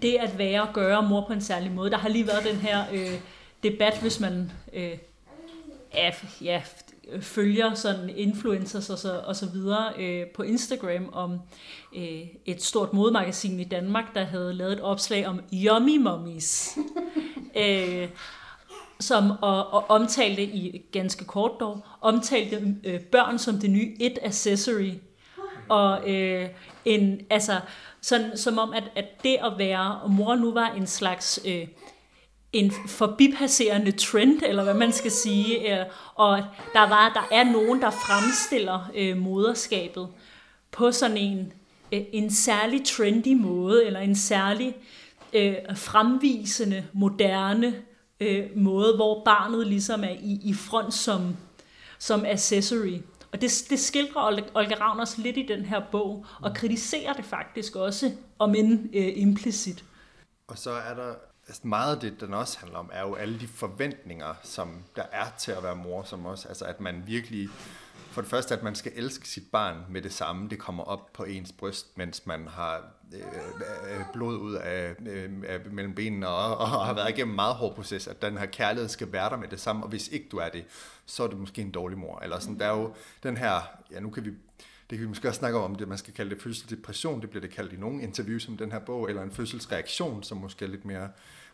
[0.02, 1.90] det at være og gøre mor på en særlig måde.
[1.90, 3.20] Der har lige været den her øh,
[3.62, 4.98] debat, hvis man øh,
[5.94, 6.10] ja,
[6.42, 6.62] ja,
[7.20, 11.40] følger sådan influencers og så, og så videre øh, på Instagram om
[11.96, 16.78] øh, et stort modemagasin i Danmark, der havde lavet et opslag om yummy mummies.
[17.64, 18.08] øh,
[19.00, 24.18] som og, og omtalte i ganske kort dog, omtalte øh, børn som det nye et
[24.22, 24.92] accessory.
[25.70, 26.48] Og øh,
[26.84, 27.60] en, altså,
[28.00, 31.66] sådan, som om, at, at det at være mor nu var en slags øh,
[32.52, 36.38] en forbipasserende trend, eller hvad man skal sige, øh, og
[36.72, 40.08] der, var, der er nogen, der fremstiller øh, moderskabet
[40.70, 41.52] på sådan en,
[41.92, 44.76] øh, en særlig trendy måde, eller en særlig
[45.32, 47.74] øh, fremvisende, moderne
[48.20, 51.36] øh, måde, hvor barnet ligesom er i, i front som,
[51.98, 52.98] som accessory.
[53.32, 57.76] Og det, det skildrer Olga Ravners lidt i den her bog, og kritiserer det faktisk
[57.76, 59.84] også, om end øh, implicit.
[60.48, 61.14] Og så er der
[61.48, 65.04] altså meget af det, den også handler om, er jo alle de forventninger, som der
[65.12, 67.48] er til at være mor, som også, altså at man virkelig,
[68.10, 71.12] for det første, at man skal elske sit barn med det samme, det kommer op
[71.12, 73.20] på ens bryst, mens man har øh
[74.12, 77.74] blod ud af, øh, af mellem benene og, og har været igennem en meget hård
[77.74, 80.36] proces, at den her kærlighed skal være der med det samme, og hvis ikke du
[80.36, 80.64] er det,
[81.06, 82.20] så er du måske en dårlig mor.
[82.22, 84.30] Eller sådan, der er jo den her, ja nu kan vi
[84.90, 87.40] det kan vi måske også snakke om, det man skal kalde det fødselsdepression, det bliver
[87.40, 90.68] det kaldt i nogle interviews om den her bog, eller en fødselsreaktion, som måske er
[90.68, 91.08] lidt mere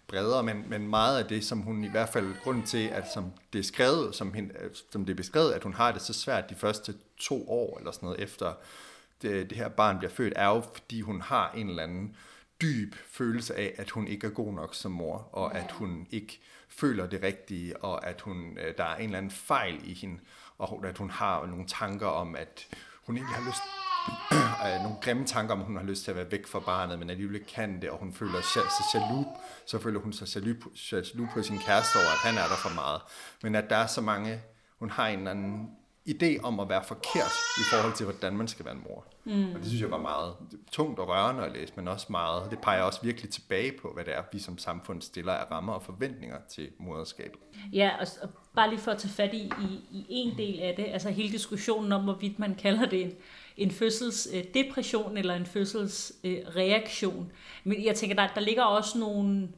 [0.09, 3.33] bredere, men, men meget af det, som hun i hvert fald, grund til, at som
[3.53, 4.55] det er skrevet, som, hende,
[4.91, 7.91] som det er beskrevet, at hun har det så svært de første to år, eller
[7.93, 8.53] sådan noget, efter
[9.23, 12.17] det, det her barn bliver født, er jo, fordi hun har en eller anden
[12.61, 16.41] dyb følelse af, at hun ikke er god nok som mor, og at hun ikke
[16.69, 20.21] føler det rigtige, og at hun, øh, der er en eller anden fejl i hende,
[20.59, 22.69] og at hun har nogle tanker om, at
[23.07, 23.63] hun egentlig har lyst
[24.67, 26.99] øh, nogle grimme tanker om, at hun har lyst til at være væk fra barnet,
[26.99, 28.63] men alligevel ikke kan det, og hun føler sig
[28.95, 29.27] jaloux,
[29.67, 30.45] så føler hun sig
[30.93, 33.01] jaloux på sin kæreste over, at han er der for meget.
[33.43, 34.43] Men at der er så mange,
[34.79, 35.71] hun har en eller anden
[36.09, 39.05] idé om at være forkert i forhold til, hvordan man skal være en mor.
[39.25, 39.55] Mm.
[39.55, 40.35] Og det synes jeg var meget
[40.73, 44.05] tungt og rørende at læse, men også meget, det peger også virkelig tilbage på, hvad
[44.05, 47.41] det er, vi som samfund stiller af rammer og forventninger til moderskabet.
[47.73, 50.75] Ja, og, og bare lige for at tage fat i, i, i en del af
[50.77, 53.13] det, altså hele diskussionen om, hvorvidt man kalder det en,
[53.57, 57.33] en fødselsdepression eller en fødselsreaktion.
[57.65, 59.49] Men jeg tænker, der, der ligger også nogle,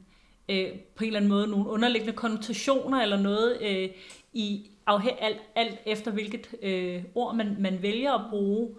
[0.49, 3.89] øh, på en eller anden måde, nogle underliggende konnotationer eller noget øh,
[4.33, 4.71] i
[5.19, 8.69] alt, alt efter hvilket øh, ord man, man vælger at bruge.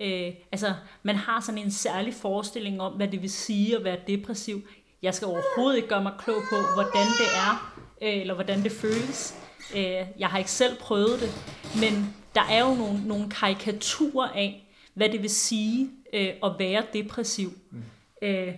[0.00, 3.98] Øh, altså, man har sådan en særlig forestilling om, hvad det vil sige at være
[4.06, 4.68] depressiv.
[5.02, 8.72] Jeg skal overhovedet ikke gøre mig klog på, hvordan det er, øh, eller hvordan det
[8.72, 9.34] føles.
[9.76, 11.30] Øh, jeg har ikke selv prøvet det,
[11.80, 16.82] men der er jo nogle, nogle karikaturer af, hvad det vil sige øh, at være
[16.92, 17.52] depressiv.
[17.70, 17.82] Mm.
[18.22, 18.54] Øh,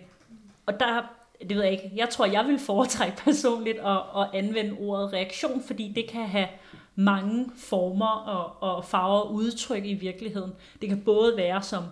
[0.67, 1.03] og der,
[1.49, 5.63] det ved jeg ikke, jeg tror, jeg vil foretrække personligt at, at anvende ordet reaktion,
[5.67, 6.49] fordi det kan have
[6.95, 10.53] mange former og, og farver og udtryk i virkeligheden.
[10.81, 11.85] Det kan både være, som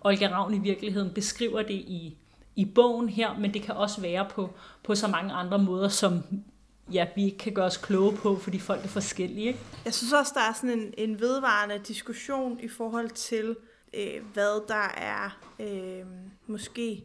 [0.00, 2.16] Olga Ravn i virkeligheden beskriver det i,
[2.56, 4.50] i bogen her, men det kan også være på,
[4.84, 6.22] på så mange andre måder, som
[6.92, 9.46] ja, vi ikke kan gøre os kloge på, fordi folk er forskellige.
[9.46, 9.58] Ikke?
[9.84, 13.56] Jeg synes også, der er sådan en, en vedvarende diskussion i forhold til,
[13.94, 16.06] øh, hvad der er øh,
[16.46, 17.04] måske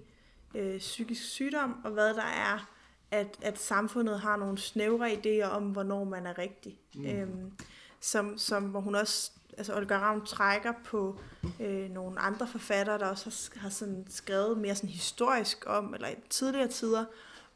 [0.55, 2.69] øh, psykisk sygdom, og hvad der er,
[3.11, 6.79] at, at samfundet har nogle snævre idéer om, hvornår man er rigtig.
[6.95, 7.05] Mm.
[7.05, 7.51] Øhm,
[7.99, 11.19] som, som, hvor hun også altså Olga Ravn trækker på
[11.59, 16.07] øh, nogle andre forfattere, der også har, har sådan skrevet mere sådan historisk om, eller
[16.07, 17.05] i tidligere tider,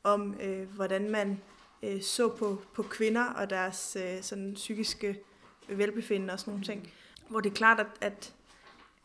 [0.03, 1.41] om øh, hvordan man
[1.83, 5.19] øh, så på, på kvinder og deres øh, sådan psykiske
[5.67, 6.93] velbefindende og sådan nogle ting.
[7.29, 8.33] Hvor det er klart, at, at,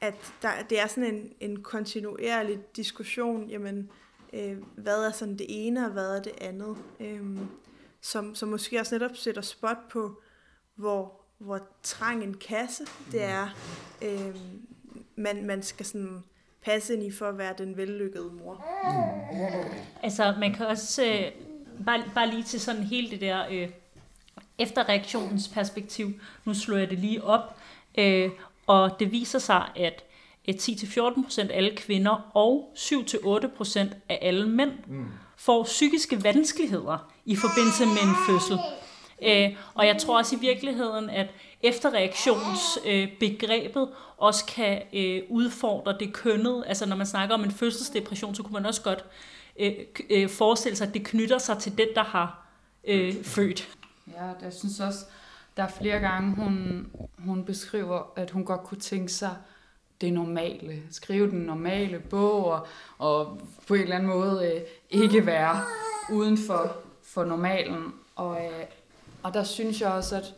[0.01, 3.91] at der, det er sådan en, en kontinuerlig diskussion, jamen,
[4.33, 7.39] øh, hvad er sådan det ene, og hvad er det andet, øh,
[8.01, 10.23] som, som måske også netop sætter spot på,
[10.75, 13.49] hvor, hvor trang en kasse det er,
[14.03, 14.37] øh,
[15.17, 16.23] man, man skal sådan
[16.65, 18.65] passe ind i for at være den vellykkede mor.
[20.03, 21.33] Altså, man kan også, øh,
[21.85, 23.69] bare, bare lige til sådan hele det der øh,
[24.59, 27.57] efterreaktionens perspektiv, nu slår jeg det lige op,
[27.99, 28.31] øh,
[28.67, 30.05] og det viser sig, at
[30.49, 33.79] 10-14% af alle kvinder og 7-8%
[34.09, 35.07] af alle mænd mm.
[35.37, 38.59] får psykiske vanskeligheder i forbindelse med en fødsel.
[39.23, 41.31] Øh, og jeg tror også i virkeligheden, at
[41.63, 46.65] efterreaktionsbegrebet øh, også kan øh, udfordre det kønnet.
[46.67, 49.05] Altså når man snakker om en fødselsdepression, så kunne man også godt
[49.59, 49.73] øh,
[50.11, 52.47] øh, forestille sig, at det knytter sig til den, der har
[52.85, 53.69] øh, født.
[54.13, 54.99] Ja, jeg synes også,
[55.57, 56.87] der er flere gange, hun,
[57.19, 59.37] hun beskriver, at hun godt kunne tænke sig
[60.01, 60.83] det normale.
[60.91, 62.67] Skrive den normale bog, og,
[62.99, 65.61] og på en eller anden måde øh, ikke være
[66.11, 67.95] uden for, for normalen.
[68.17, 68.65] Og, øh,
[69.23, 70.35] og der synes jeg også, at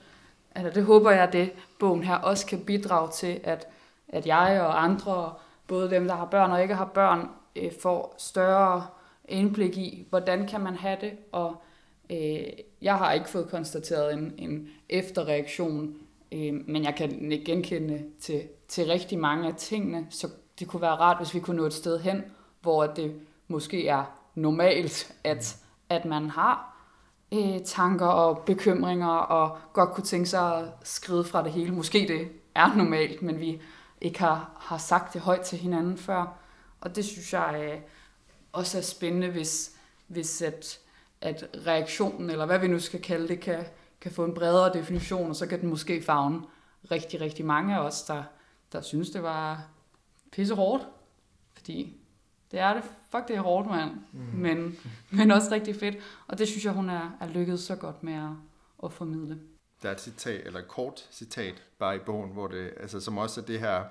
[0.54, 3.66] altså det håber jeg, at det bogen her også kan bidrage til, at,
[4.08, 5.32] at jeg og andre,
[5.66, 8.86] både dem, der har børn og ikke har børn, øh, får større
[9.28, 11.62] indblik i, hvordan kan man have det, og
[12.10, 12.42] øh,
[12.82, 15.94] jeg har ikke fået konstateret en, en efterreaktion,
[16.32, 20.28] øh, men jeg kan genkende til, til rigtig mange af tingene, så
[20.58, 22.22] det kunne være rart, hvis vi kunne nå et sted hen,
[22.60, 24.04] hvor det måske er
[24.34, 25.56] normalt, at,
[25.88, 26.76] at man har
[27.32, 31.72] øh, tanker og bekymringer, og godt kunne tænke sig at skride fra det hele.
[31.72, 33.62] Måske det er normalt, men vi
[34.00, 36.38] ikke har, har sagt det højt til hinanden før.
[36.80, 37.80] Og det synes jeg øh,
[38.52, 39.76] også er spændende, hvis,
[40.06, 40.78] hvis at,
[41.20, 43.64] at reaktionen, eller hvad vi nu skal kalde det, kan,
[44.02, 46.42] kan få en bredere definition, og så kan den måske fagne
[46.90, 48.22] rigtig, rigtig mange af os, der,
[48.72, 49.66] der synes, det var
[50.32, 50.88] pisse hårdt.
[51.54, 51.96] Fordi
[52.50, 52.82] det er det.
[53.10, 53.90] Fuck, det er hårdt, mand.
[54.12, 54.20] Mm.
[54.20, 54.78] Men,
[55.10, 55.96] men også rigtig fedt.
[56.26, 58.30] Og det synes jeg, hun er, er lykkedes så godt med at,
[58.84, 59.38] at formidle.
[59.82, 63.18] Der er et citat, eller et kort citat, bare i bogen, hvor det, altså, som
[63.18, 63.84] også er det her,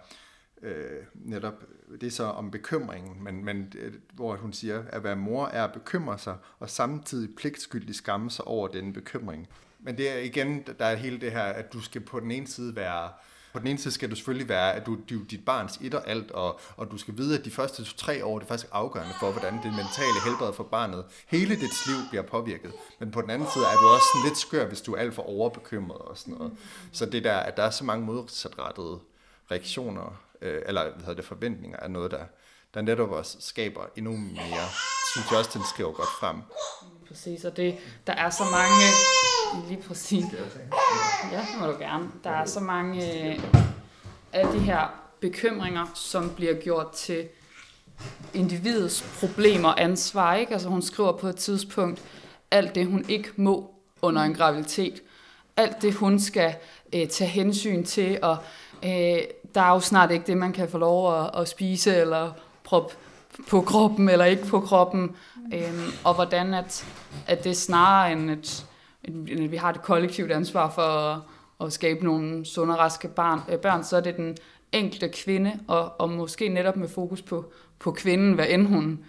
[0.62, 1.64] øh, netop,
[2.02, 5.64] det er så om bekymringen, men, men øh, hvor hun siger, at være mor er
[5.64, 9.48] at bekymre sig, og samtidig pligtskyldigt skamme sig over denne bekymring.
[9.84, 12.48] Men det er igen, der er hele det her, at du skal på den ene
[12.48, 13.10] side være
[13.54, 16.08] på den ene side skal du selvfølgelig være, at du, du dit barns et og
[16.10, 19.14] alt, og, og du skal vide, at de første tre år det er faktisk afgørende
[19.20, 22.74] for, hvordan det mentale helbred for barnet, hele dit liv bliver påvirket.
[23.00, 25.14] Men på den anden side er du også sådan lidt skør, hvis du er alt
[25.14, 26.54] for overbekymret og sådan noget.
[26.92, 29.00] Så det der, at der er så mange modsatrettede
[29.52, 32.26] reaktioner, øh, eller hvad hedder det, forventninger, er noget, der,
[32.74, 34.68] der netop også skaber endnu mere,
[35.12, 36.38] synes jeg også, den skriver godt frem.
[37.12, 37.76] Præcis, og det,
[38.08, 38.86] der er så mange,
[39.70, 40.26] lige præcis,
[41.32, 43.40] ja, det må du gerne, der er så mange øh,
[44.34, 47.28] af de her bekymringer, som bliver gjort til
[48.34, 50.54] individets problemer og ansvar, ikke?
[50.54, 52.02] Altså hun skriver på et tidspunkt,
[52.52, 55.02] alt det hun ikke må under en graviditet,
[55.58, 56.56] alt det hun skal
[56.94, 58.38] øh, tage hensyn til, og
[58.84, 59.20] øh,
[59.56, 62.32] der er jo snart ikke det, man kan få lov at, at spise eller
[62.64, 62.96] proppe
[63.50, 65.16] på kroppen eller ikke på kroppen,
[65.54, 66.86] øhm, og hvordan at,
[67.28, 68.66] at det snarere end at,
[69.04, 71.20] end at vi har et kollektivt ansvar for at,
[71.62, 74.38] at skabe nogle sunde og raske barn, øh, børn, så er det den
[74.72, 77.46] enkelte kvinde, og, og måske netop med fokus på,
[77.80, 79.00] på kvinden, hvad end hun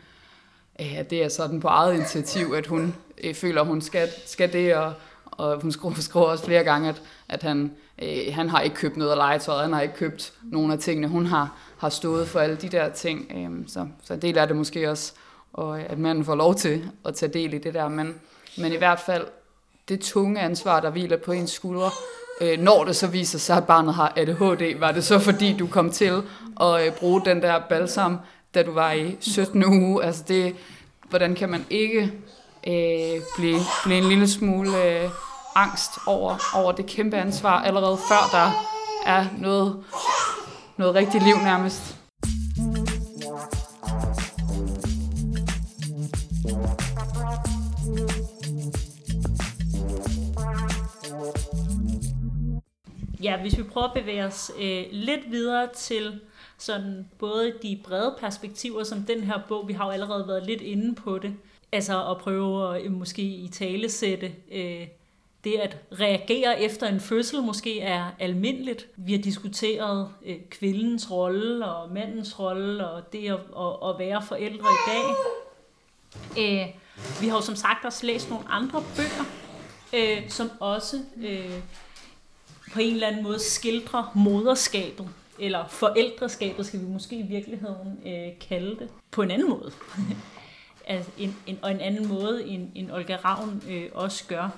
[0.80, 2.94] øh, det er sådan på eget initiativ, at hun
[3.24, 4.92] øh, føler, hun skal, skal det, og,
[5.24, 8.96] og hun skriver, skriver også flere gange, at, at han, øh, han har ikke købt
[8.96, 12.40] noget af legetøjet, han har ikke købt nogle af tingene, hun har, har stået for
[12.40, 13.32] alle de der ting.
[13.34, 15.12] Øh, så, så en del af det måske også,
[15.52, 18.14] og øh, at manden får lov til at tage del i det der, men,
[18.58, 19.26] men i hvert fald
[19.88, 21.90] det tunge ansvar, der hviler på ens skuldre,
[22.40, 25.66] øh, når det så viser sig, at barnet har ADHD, var det så fordi, du
[25.66, 26.22] kom til
[26.60, 28.18] at øh, bruge den der balsam,
[28.54, 30.04] da du var i 17 uge?
[30.04, 30.54] Altså det,
[31.08, 32.02] hvordan kan man ikke
[32.66, 35.10] øh, blive, blive en lille smule øh,
[35.54, 38.50] angst over, over det kæmpe ansvar, allerede før der
[39.06, 39.84] er noget,
[40.76, 41.98] noget rigtigt liv nærmest?
[53.22, 56.20] Ja, hvis vi prøver at bevæge os øh, lidt videre til
[56.58, 60.60] sådan både de brede perspektiver, som den her bog, vi har jo allerede været lidt
[60.60, 61.34] inde på det,
[61.72, 64.86] altså at prøve at øh, måske i talesætte øh,
[65.44, 68.88] det at reagere efter en fødsel måske er almindeligt.
[68.96, 74.22] Vi har diskuteret øh, kvindens rolle og mandens rolle og det at, at, at være
[74.22, 75.14] forældre i dag.
[76.38, 76.66] Øh,
[77.20, 79.24] vi har jo som sagt også læst nogle andre bøger,
[79.94, 81.60] øh, som også øh,
[82.72, 88.38] på en eller anden måde skildrer moderskabet, eller forældreskabet skal vi måske i virkeligheden øh,
[88.48, 89.72] kalde det, på en anden måde.
[90.86, 94.48] altså en, en, og en anden måde, end, end Olga Ravn øh, også gør.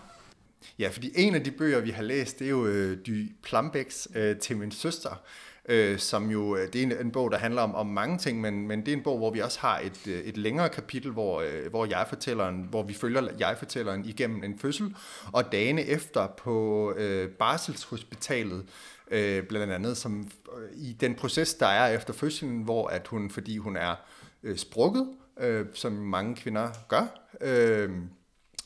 [0.78, 4.08] Ja, fordi en af de bøger, vi har læst, det er jo øh, Dy Plumbecks
[4.14, 5.22] øh, Til min søster,
[5.68, 8.40] øh, som jo, øh, det er en, en bog, der handler om, om mange ting,
[8.40, 11.10] men, men det er en bog, hvor vi også har et, øh, et længere kapitel,
[11.10, 14.94] hvor, øh, hvor jeg fortælleren, hvor vi følger jeg fortælleren igennem en fødsel,
[15.32, 18.66] og dagene efter på øh, Barselshospitalet,
[19.10, 23.30] øh, blandt andet som øh, i den proces, der er efter fødslen, hvor at hun,
[23.30, 23.94] fordi hun er
[24.42, 25.08] øh, sprukket,
[25.40, 27.06] øh, som mange kvinder gør,
[27.40, 27.90] øh,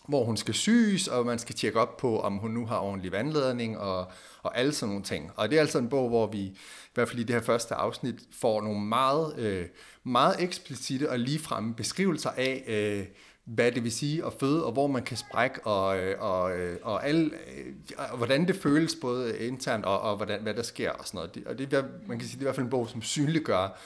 [0.08, 3.12] hvor hun skal syes, og man skal tjekke op på, om hun nu har ordentlig
[3.12, 4.06] vandladning og,
[4.42, 5.30] og alle sådan nogle ting.
[5.36, 6.58] Og det er altså en bog, hvor vi, i
[6.94, 9.66] hvert fald i det her første afsnit, får nogle meget, øh,
[10.04, 13.06] meget eksplicite og ligefremme beskrivelser af, øh,
[13.44, 16.78] hvad det vil sige at føde, og hvor man kan sprække, og, øh, og, øh,
[16.82, 17.66] og, alle, øh,
[18.10, 21.46] og hvordan det føles både internt, og, og hvordan, hvad der sker og sådan noget.
[21.46, 23.78] Og det, man kan sige, det er i hvert fald en bog, som synliggør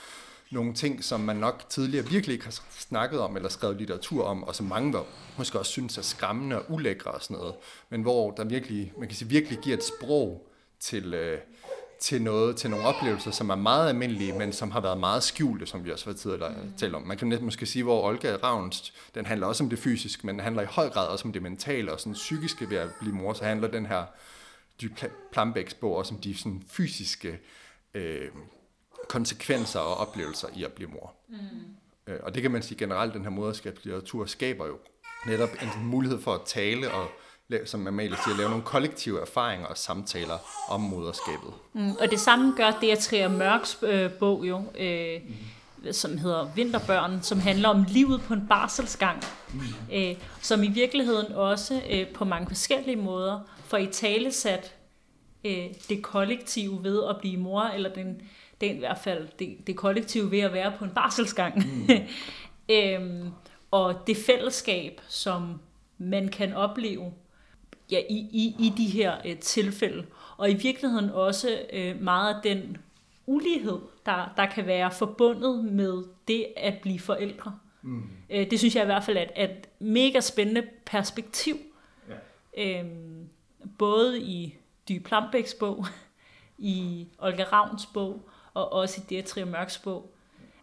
[0.52, 4.44] nogle ting, som man nok tidligere virkelig ikke har snakket om eller skrevet litteratur om,
[4.44, 5.04] og som mange var,
[5.38, 7.54] måske også synes er skræmmende og ulækre og sådan noget,
[7.90, 10.48] men hvor der virkelig, man kan sige, virkelig giver et sprog
[10.80, 11.38] til, øh,
[12.00, 15.66] til noget, til nogle oplevelser, som er meget almindelige, men som har været meget skjulte,
[15.66, 17.02] som vi også har tidligere talt om.
[17.02, 20.34] Man kan næsten måske sige, hvor Olga Ravns, den handler også om det fysiske, men
[20.34, 23.14] den handler i høj grad også om det mentale og sådan psykiske ved at blive
[23.14, 24.04] mor, så handler den her
[24.80, 24.90] Dy
[25.32, 27.38] Plambæks bog også om de sådan fysiske
[27.94, 28.28] øh,
[29.12, 31.14] konsekvenser og oplevelser i at blive mor.
[31.28, 31.36] Mm.
[32.06, 34.78] Øh, og det kan man sige generelt, den her moderskabslitteratur skaber jo
[35.26, 37.08] netop en mulighed for at tale og
[37.64, 40.38] som Amalie siger, lave nogle kollektive erfaringer og samtaler
[40.68, 41.52] om moderskabet.
[41.72, 45.20] Mm, og det samme gør det, at Trier Mørks øh, bog jo, øh,
[45.84, 45.92] mm.
[45.92, 49.22] som hedder Vinterbørn, som handler om livet på en barselsgang,
[49.54, 49.60] mm.
[49.94, 54.74] øh, som i virkeligheden også øh, på mange forskellige måder får i tale sat
[55.44, 58.22] øh, det kollektive ved at blive mor, eller den
[58.62, 61.58] det er i hvert fald det, det kollektive ved at være på en barselsgang.
[61.58, 61.88] Mm.
[62.74, 63.30] øhm,
[63.70, 65.60] og det fællesskab, som
[65.98, 67.12] man kan opleve
[67.90, 70.06] ja, i, i, i de her øh, tilfælde.
[70.36, 72.76] Og i virkeligheden også øh, meget af den
[73.26, 77.58] ulighed, der, der kan være forbundet med det at blive forældre.
[77.82, 78.02] Mm.
[78.30, 81.56] Øh, det synes jeg i hvert fald er et, et mega spændende perspektiv.
[82.56, 82.78] Ja.
[82.80, 83.28] Øhm,
[83.78, 84.56] både i
[84.88, 85.86] Dy Plambæks bog,
[86.58, 90.10] i Olga Ravns bog, og også i Dietrich Mørks bog.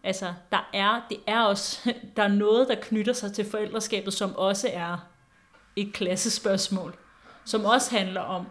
[0.04, 4.36] Altså, der er, det er også, der er noget, der knytter sig til forældreskabet, som
[4.36, 4.98] også er
[5.76, 6.96] et klassespørgsmål,
[7.46, 8.48] som også handler om,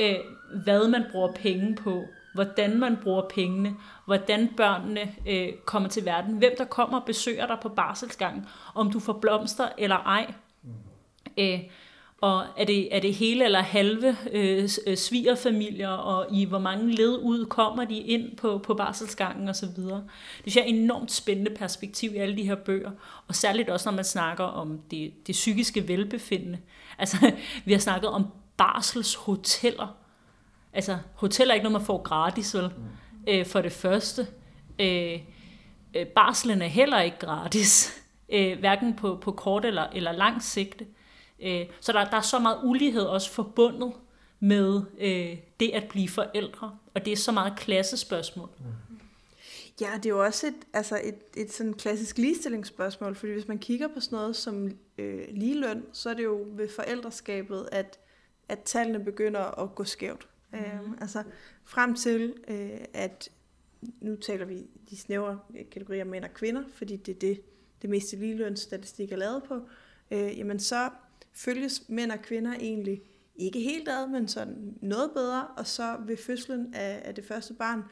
[0.00, 0.16] øh,
[0.64, 6.38] hvad man bruger penge på, hvordan man bruger pengene, hvordan børnene øh, kommer til verden,
[6.38, 10.34] hvem der kommer og besøger dig på barselsgangen, om du får blomster eller ej.
[10.62, 10.70] Mm.
[11.38, 11.60] Øh,
[12.20, 16.94] og er det, er det hele eller halve øh, øh, svigerfamilier, og i hvor mange
[16.94, 19.68] led ud kommer de ind på, på barselsgangen osv.
[19.68, 20.04] Det
[20.42, 22.90] synes jeg er et enormt spændende perspektiv i alle de her bøger,
[23.28, 26.58] og særligt også når man snakker om det, det psykiske velbefindende.
[27.00, 27.32] Altså,
[27.64, 29.96] vi har snakket om barselshoteller.
[30.72, 32.70] Altså, hoteller er ikke noget, man får gratis, vel?
[33.28, 34.26] Øh, for det første.
[34.78, 35.20] Øh,
[35.94, 38.00] øh, barslen er heller ikke gratis,
[38.32, 40.84] øh, hverken på, på kort eller, eller lang sigte.
[40.84, 40.97] Øh,
[41.80, 43.92] så der, der er så meget ulighed også forbundet
[44.40, 48.48] med øh, det at blive forældre, og det er så meget klassespørgsmål.
[49.80, 53.58] Ja, det er jo også et, altså et, et sådan klassisk ligestillingsspørgsmål, fordi hvis man
[53.58, 57.98] kigger på sådan noget som øh, ligeløn, så er det jo ved forældreskabet, at,
[58.48, 60.28] at tallene begynder at gå skævt.
[60.52, 60.58] Mm.
[60.58, 61.22] Øhm, altså
[61.64, 63.28] frem til, øh, at
[64.00, 65.38] nu taler vi de snævre
[65.72, 67.40] kategorier mænd og kvinder, fordi det er det,
[67.82, 69.60] det meste ligelønsstatistik er lavet på,
[70.10, 70.90] øh, jamen så
[71.38, 73.02] følges mænd og kvinder egentlig
[73.36, 77.54] ikke helt ad, men sådan noget bedre, og så ved fødslen af, af det første
[77.54, 77.82] barn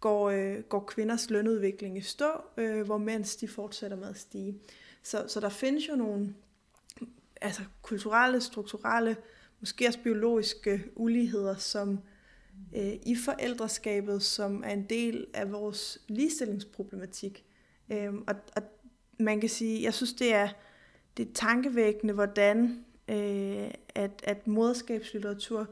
[0.00, 4.58] går, øh, går kvinders lønudvikling i stå, øh, hvor mænds de fortsætter med at stige.
[5.02, 6.34] Så, så der findes jo nogle
[7.40, 9.16] altså, kulturelle, strukturelle,
[9.60, 12.00] måske også biologiske uligheder, som
[12.76, 17.44] øh, i forældreskabet, som er en del af vores ligestillingsproblematik.
[17.92, 18.62] Øh, og, og
[19.18, 20.48] man kan sige, jeg synes, det er,
[21.16, 25.66] det er tankevækkende, hvordan øh, at, at moderskabslitteratur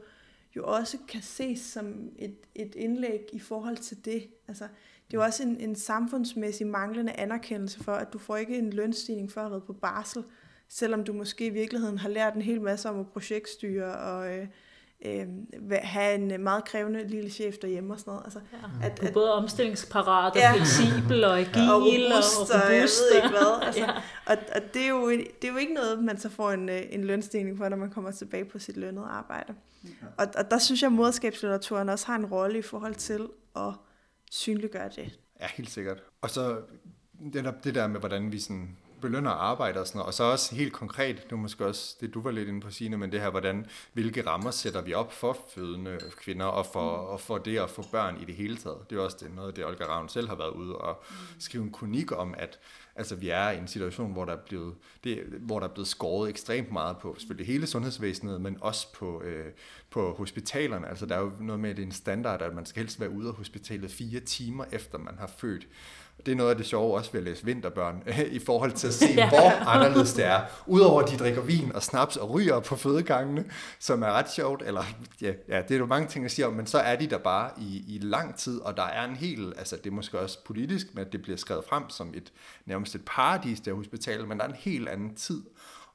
[0.55, 4.27] jo også kan ses som et, et indlæg i forhold til det.
[4.47, 4.63] Altså,
[5.07, 8.73] det er jo også en, en samfundsmæssig manglende anerkendelse for, at du får ikke en
[8.73, 10.23] lønstigning for at have været på barsel,
[10.67, 14.47] selvom du måske i virkeligheden har lært en hel masse om at projektstyre og øh,
[15.05, 15.27] øh,
[15.83, 18.23] have en meget krævende lille chef derhjemme og sådan noget.
[18.23, 18.85] Altså, ja.
[18.87, 20.53] at, at, både omstillingsparat og ja.
[20.53, 23.61] fleksibel og agil og robust, og, og, og jeg ved ikke hvad.
[23.65, 23.91] Altså, ja.
[24.25, 26.81] Og, og det, er jo, det er jo ikke noget, man så får en, øh,
[26.89, 29.53] en lønstigning for, når man kommer tilbage på sit lønnede arbejde.
[29.83, 29.89] Ja.
[30.17, 33.73] Og, og der synes jeg, at moderskabslitteraturen også har en rolle i forhold til at
[34.31, 35.19] synliggøre det.
[35.41, 36.03] Ja, helt sikkert.
[36.21, 36.61] Og så
[37.33, 40.07] det der, det der med, hvordan vi sådan belønner arbejde og sådan noget.
[40.07, 42.71] Og så også helt konkret, det var måske også det, du var lidt inde på,
[42.71, 46.89] Signe, men det her, hvordan, hvilke rammer sætter vi op for fødende kvinder og for,
[46.89, 48.77] og for det at få børn i det hele taget.
[48.89, 51.03] Det er også det, noget af det, Olga Ravn selv har været ude og
[51.39, 52.59] skrive en kronik om, at
[52.95, 55.87] altså, vi er i en situation, hvor der er blevet, det, hvor der er blevet
[55.87, 59.51] skåret ekstremt meget på selvfølgelig hele sundhedsvæsenet, men også på, øh,
[59.89, 60.87] på hospitalerne.
[60.87, 62.99] Altså der er jo noget med, at det er en standard, at man skal helst
[62.99, 65.67] være ude af hospitalet fire timer efter man har født.
[66.25, 68.93] Det er noget af det sjove også ved at læse Vinterbørn, i forhold til at
[68.93, 69.29] se, ja.
[69.29, 70.41] hvor anderledes det er.
[70.67, 73.45] Udover at de drikker vin og snaps og ryger på fødegangene,
[73.79, 74.83] som er ret sjovt, eller
[75.21, 77.17] ja, ja det er jo mange ting at sige om, men så er de der
[77.17, 80.43] bare i, i lang tid, og der er en hel, altså det er måske også
[80.45, 82.33] politisk, men det bliver skrevet frem som et
[82.65, 85.43] nærmest et paradis der hospitalet, men der er en helt anden tid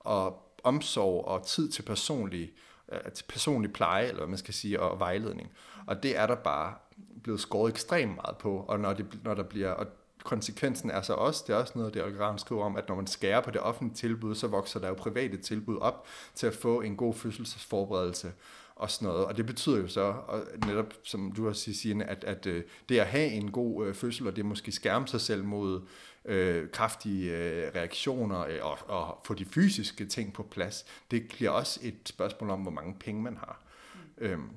[0.01, 2.53] og omsorg og tid til personlig,
[2.93, 5.51] øh, til personlig pleje, eller hvad man skal sige, og vejledning.
[5.87, 6.75] Og det er der bare
[7.23, 9.87] blevet skåret ekstremt meget på, og når, det, når der bliver, og
[10.27, 13.07] konsekvensen er så også, det er også noget, det Olga skriver om, at når man
[13.07, 16.81] skærer på det offentlige tilbud, så vokser der jo private tilbud op til at få
[16.81, 18.33] en god fødselsforberedelse
[18.77, 19.27] og sådan noget.
[19.27, 22.99] Og det betyder jo så, og netop som du også siger, at, at øh, det
[22.99, 25.83] at have en god øh, fødsel, og det måske skærme sig selv mod
[26.25, 31.51] øh, kraftige øh, reaktioner øh, og, og få de fysiske ting på plads, det bliver
[31.51, 33.63] også et spørgsmål om, hvor mange penge man har.
[33.95, 34.27] Mm.
[34.27, 34.51] Øhm,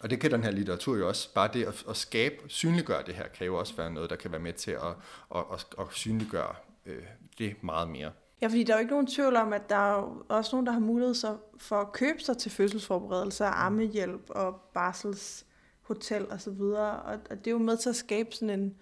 [0.00, 1.34] og det kan den her litteratur jo også.
[1.34, 4.32] Bare det at, at skabe, synliggøre det her, kan jo også være noget, der kan
[4.32, 4.94] være med til at,
[5.34, 6.54] at, at, at synliggøre
[6.86, 7.02] øh,
[7.38, 8.12] det meget mere.
[8.42, 10.72] Ja, fordi der er jo ikke nogen tvivl om, at der er også nogen, der
[10.72, 11.14] har mulighed
[11.58, 16.32] for at købe sig til fødselsforberedelse, armehjælp og barselshotel osv.
[16.32, 17.02] Og, så videre.
[17.02, 18.74] og det er jo med til at skabe sådan en,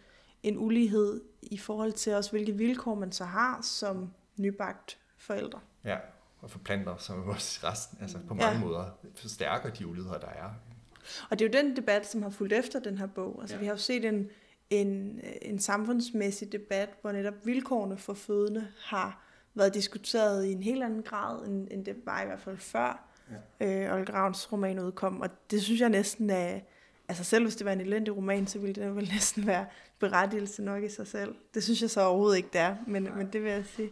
[0.43, 5.61] en ulighed i forhold til også, hvilke vilkår man så har som nybagt forældre.
[5.85, 5.97] Ja,
[6.41, 8.65] og for planter, som også resten, altså på mange ja.
[8.65, 10.51] måder forstærker de uligheder, der er.
[11.31, 13.39] Og det er jo den debat, som har fulgt efter den her bog.
[13.41, 13.61] Altså, ja.
[13.61, 14.31] Vi har jo set en,
[14.71, 20.83] en, en samfundsmæssig debat, hvor netop vilkårene for fødende har været diskuteret i en helt
[20.83, 23.09] anden grad, end, end det var i hvert fald før
[23.61, 23.87] ja.
[23.87, 25.21] øh, Olga Ravns roman udkom.
[25.21, 26.61] Og det synes jeg næsten er...
[27.09, 29.67] Altså selv hvis det var en elendig roman, så ville det vel næsten være
[29.99, 31.35] berettigelse nok i sig selv.
[31.55, 33.91] Det synes jeg så overhovedet ikke, det er, men, men det vil jeg sige.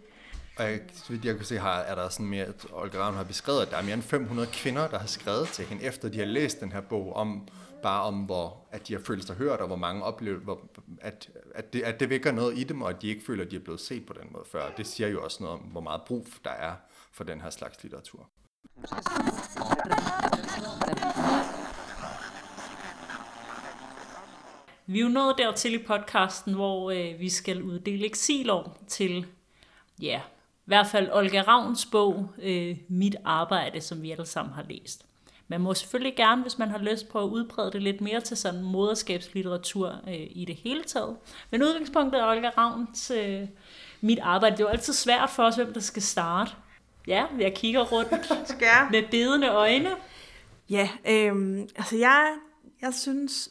[0.59, 3.15] Og jeg, så vidt jeg kan se, har, er der sådan mere, at Olga Ravn
[3.15, 6.09] har beskrevet, at der er mere end 500 kvinder, der har skrevet til hende, efter
[6.09, 7.49] de har læst den her bog, om
[7.83, 10.61] bare om, hvor, at de har følt sig hørt, og hvor mange oplever, hvor,
[11.01, 13.51] at, at, det, at det vækker noget i dem, og at de ikke føler, at
[13.51, 14.71] de er blevet set på den måde før.
[14.77, 16.75] Det siger jo også noget om, hvor meget brug der er
[17.13, 18.29] for den her slags litteratur.
[24.87, 29.27] Vi er jo nået dertil i podcasten, hvor øh, vi skal uddele eksilår til
[30.03, 30.21] ja,
[30.67, 35.07] hvert fald Olga Ravns bog, øh, Mit arbejde, som vi alle sammen har læst.
[35.49, 38.37] Man må selvfølgelig gerne, hvis man har lyst på at udbrede det lidt mere til
[38.37, 41.17] sådan moderskabslitteratur øh, i det hele taget.
[41.51, 43.49] Men udgangspunktet er Olga Ravns øh,
[44.01, 44.57] Mit arbejde.
[44.57, 46.51] Det er jo altid svært for os, hvem der skal starte.
[47.07, 48.13] Ja, jeg kigger rundt
[48.93, 49.91] med bedende øjne.
[50.71, 52.35] Ja, øh, altså jeg,
[52.83, 53.51] jeg synes,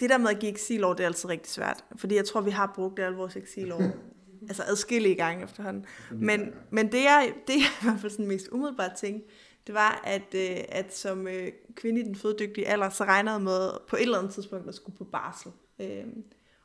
[0.00, 1.84] det der med at give eksilår, det er altid rigtig svært.
[1.96, 3.82] Fordi jeg tror, vi har brugt alle vores eksilår
[4.48, 5.86] altså adskillige gange efterhånden.
[6.10, 9.28] Men, men det, jeg, det jeg i hvert fald sådan mest umiddelbart tænkte,
[9.66, 13.42] det var, at, øh, at som øh, kvinde i den fødedygtige alder, så regnede jeg
[13.42, 15.52] med på et eller andet tidspunkt at skulle på barsel.
[15.78, 16.04] Øh,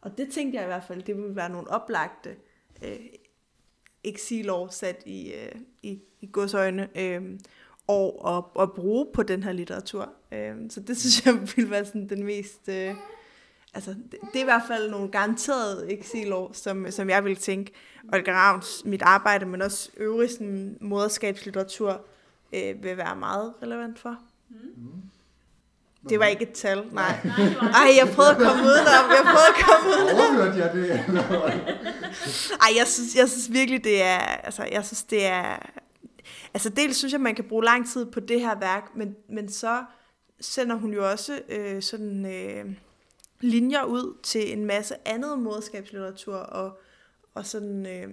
[0.02, 2.36] og det tænkte jeg i hvert fald, det ville være nogle oplagte
[2.86, 3.00] øh,
[4.04, 7.40] eksilår sat i, øh, i, i godsøjne øh,
[7.88, 10.10] og at, at bruge på den her litteratur.
[10.32, 12.70] Øh, så det synes jeg ville være sådan den mest...
[12.70, 12.96] Øh,
[13.74, 17.72] altså, det, det er i hvert fald nogle garanterede eksilår, som, som jeg vil tænke,
[18.14, 22.02] Olga Ravns, mit arbejde, men også øvrig sådan, moderskabslitteratur,
[22.54, 24.18] øh, vil være meget relevant for.
[24.50, 25.02] Mm.
[26.10, 27.12] Det var ikke et tal, nej.
[27.62, 29.10] Ej, jeg prøvede at komme udenom.
[29.10, 30.36] Jeg prøvede at komme udenom.
[30.36, 30.90] Overhørte jeg det?
[32.62, 34.18] Ej, jeg synes, jeg synes virkelig, det er...
[34.20, 35.58] Altså, jeg synes, det er...
[36.54, 39.52] Altså, dels synes jeg, man kan bruge lang tid på det her værk, men, men
[39.52, 39.84] så
[40.42, 42.26] sender hun jo også øh, sådan...
[42.26, 42.66] Øh,
[43.42, 46.80] linjer ud til en masse andet moderskabslitteratur og,
[47.34, 48.08] og sådan øh,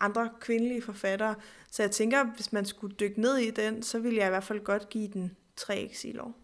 [0.00, 1.34] andre kvindelige forfattere.
[1.70, 4.44] Så jeg tænker, hvis man skulle dykke ned i den, så ville jeg i hvert
[4.44, 6.38] fald godt give den tre eksilår.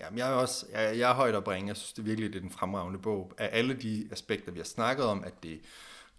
[0.00, 1.68] Jamen, jeg er også jeg, jeg er højt at bringe.
[1.68, 3.32] Jeg synes det virkelig, det er den fremragende bog.
[3.38, 5.60] Af alle de aspekter, vi har snakket om, at det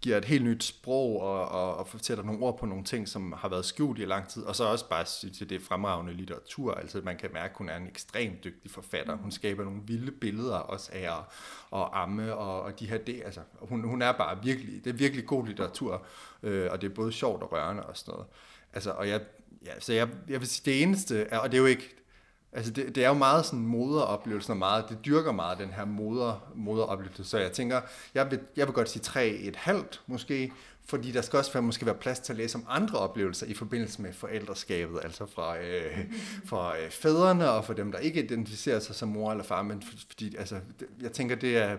[0.04, 3.32] giver et helt nyt sprog og, og, og fortæller nogle ord på nogle ting, som
[3.32, 4.42] har været skjult i lang tid.
[4.42, 6.74] Og så også bare synes jeg, det er fremragende litteratur.
[6.74, 9.16] Altså man kan mærke, at hun er en ekstremt dygtig forfatter.
[9.16, 11.24] Hun skaber nogle vilde billeder også af at,
[11.80, 13.22] at amme og, og de her det.
[13.24, 16.06] Altså, hun, hun er bare virkelig, det er virkelig god litteratur,
[16.42, 18.26] øh, og det er både sjovt og rørende og sådan noget.
[18.72, 19.20] Altså, og jeg,
[19.64, 21.94] ja, så jeg, jeg vil sige, det eneste, er, og det er jo ikke,
[22.54, 25.84] Altså det, det er jo meget sådan moderoplevelsen og meget, det dyrker meget den her
[25.84, 27.80] moder, moderoplevelse, så jeg tænker,
[28.14, 30.52] jeg vil, jeg vil godt sige tre et halvt måske,
[30.86, 33.54] fordi der skal også være, måske være plads til at læse om andre oplevelser i
[33.54, 35.98] forbindelse med forældreskabet, altså fra, øh,
[36.44, 39.82] fra øh, fædrene og for dem, der ikke identificerer sig som mor eller far, men
[40.08, 40.60] fordi, altså,
[41.00, 41.76] jeg tænker, det er,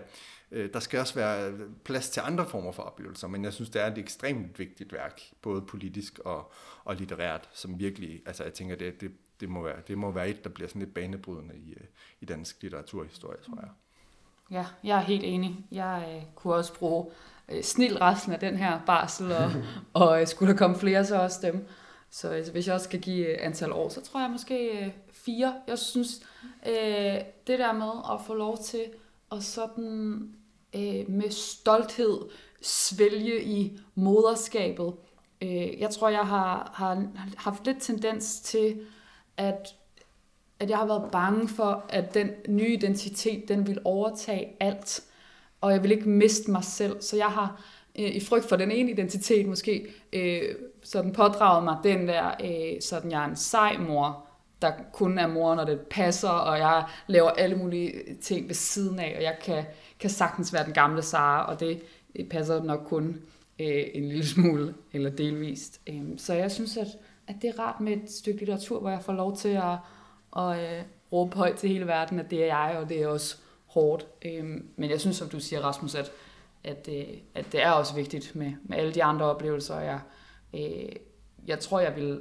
[0.52, 1.52] øh, der skal også være
[1.84, 5.20] plads til andre former for oplevelser, men jeg synes, det er et ekstremt vigtigt værk,
[5.42, 6.52] både politisk og,
[6.84, 9.10] og litterært, som virkelig, altså jeg tænker, det, det,
[9.40, 11.86] det, må være, det må være et, der bliver sådan lidt banebrydende i, øh,
[12.20, 13.70] i dansk litteraturhistorie, tror jeg.
[14.50, 15.66] Ja, jeg er helt enig.
[15.72, 17.06] Jeg øh, kunne også bruge
[17.48, 19.50] øh, snil resten af den her barsel, og,
[20.02, 21.68] og øh, skulle der komme flere, så også dem.
[22.10, 24.90] Så altså, hvis jeg også skal give øh, antal år, så tror jeg måske øh,
[25.12, 25.54] fire.
[25.66, 26.20] Jeg synes,
[26.66, 28.84] øh, det der med at få lov til
[29.32, 30.34] at sådan
[30.74, 32.18] øh, med stolthed
[32.62, 34.94] svælge i moderskabet.
[35.42, 37.06] Øh, jeg tror, jeg har, har
[37.36, 38.86] haft lidt tendens til
[39.36, 39.74] at,
[40.60, 45.02] at jeg har været bange for, at den nye identitet, den vil overtage alt,
[45.60, 47.02] og jeg vil ikke miste mig selv.
[47.02, 47.62] Så jeg har
[47.98, 50.42] øh, i frygt for den ene identitet måske øh,
[50.82, 54.26] sådan pådraget mig den der, øh, sådan jeg er en sej mor,
[54.62, 58.98] der kun er mor, når det passer, og jeg laver alle mulige ting ved siden
[58.98, 59.64] af, og jeg kan,
[60.00, 61.82] kan sagtens være den gamle Sara, og det
[62.30, 63.20] passer nok kun
[63.60, 65.80] øh, en lille smule, eller delvist.
[65.86, 66.86] Øh, så jeg synes, at
[67.26, 69.78] at det er rart med et stykke litteratur, hvor jeg får lov til at,
[70.36, 73.36] at øh, råbe højt til hele verden, at det er jeg, og det er også
[73.66, 74.06] hårdt.
[74.24, 76.12] Øhm, men jeg synes, som du siger, Rasmus, at,
[76.64, 77.04] at, øh,
[77.34, 79.80] at det er også vigtigt med, med alle de andre oplevelser.
[79.80, 80.00] Jeg,
[80.54, 80.88] øh,
[81.46, 82.20] jeg tror, jeg ville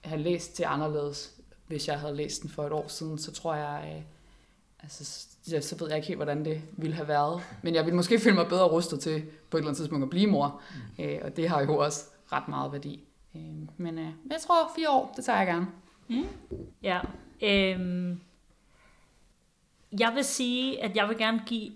[0.00, 1.34] have læst til anderledes,
[1.66, 3.18] hvis jeg havde læst den for et år siden.
[3.18, 4.02] Så tror jeg, øh,
[4.82, 7.42] altså, ja, så ved jeg ikke helt, hvordan det ville have været.
[7.62, 10.10] Men jeg ville måske føle mig bedre rustet til på et eller andet tidspunkt at
[10.10, 10.60] blive mor.
[10.98, 11.04] Mm.
[11.04, 13.07] Øh, og det har jo også ret meget værdi.
[13.38, 15.66] Øhm, øh, men øh, jeg tror, fire år, det tager jeg gerne.
[16.08, 16.26] Mm.
[16.82, 17.00] Ja.
[17.42, 18.16] Øh,
[20.00, 21.72] jeg vil sige, at jeg vil gerne give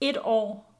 [0.00, 0.74] et år,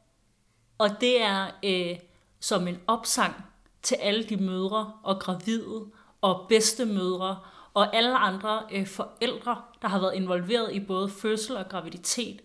[0.78, 1.98] og det er øh,
[2.40, 3.34] som en opsang
[3.82, 5.86] til alle de mødre og gravide
[6.20, 7.38] og bedstemødre
[7.74, 12.40] og alle andre øh, forældre, der har været involveret i både fødsel og graviditet.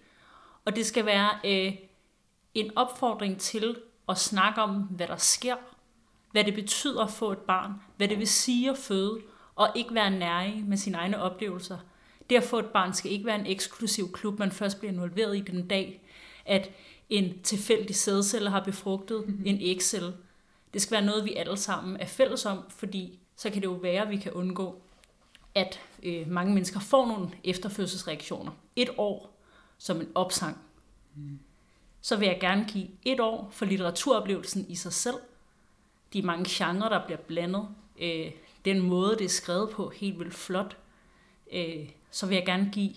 [0.65, 1.73] Og det skal være øh,
[2.53, 3.77] en opfordring til
[4.09, 5.55] at snakke om, hvad der sker,
[6.37, 9.19] hvad det betyder at få et barn, hvad det vil sige at føde,
[9.55, 11.77] og ikke være nærig med sine egne oplevelser.
[12.29, 15.37] Det at få et barn skal ikke være en eksklusiv klub, man først bliver involveret
[15.37, 16.01] i den dag,
[16.45, 16.69] at
[17.09, 19.45] en tilfældig sædcelle har befrugtet mm-hmm.
[19.45, 20.13] en ægcelle.
[20.73, 23.73] Det skal være noget, vi alle sammen er fælles om, fordi så kan det jo
[23.73, 24.81] være, at vi kan undgå,
[25.55, 28.51] at øh, mange mennesker får nogle efterfødselsreaktioner.
[28.75, 29.39] Et år
[29.77, 30.57] som en opsang.
[31.15, 31.39] Mm.
[32.01, 35.15] Så vil jeg gerne give et år for litteraturoplevelsen i sig selv,
[36.13, 37.67] de mange genrer, der bliver blandet,
[38.01, 38.31] øh,
[38.65, 40.77] den måde, det er skrevet på, helt vildt flot,
[41.53, 42.93] øh, så vil jeg gerne give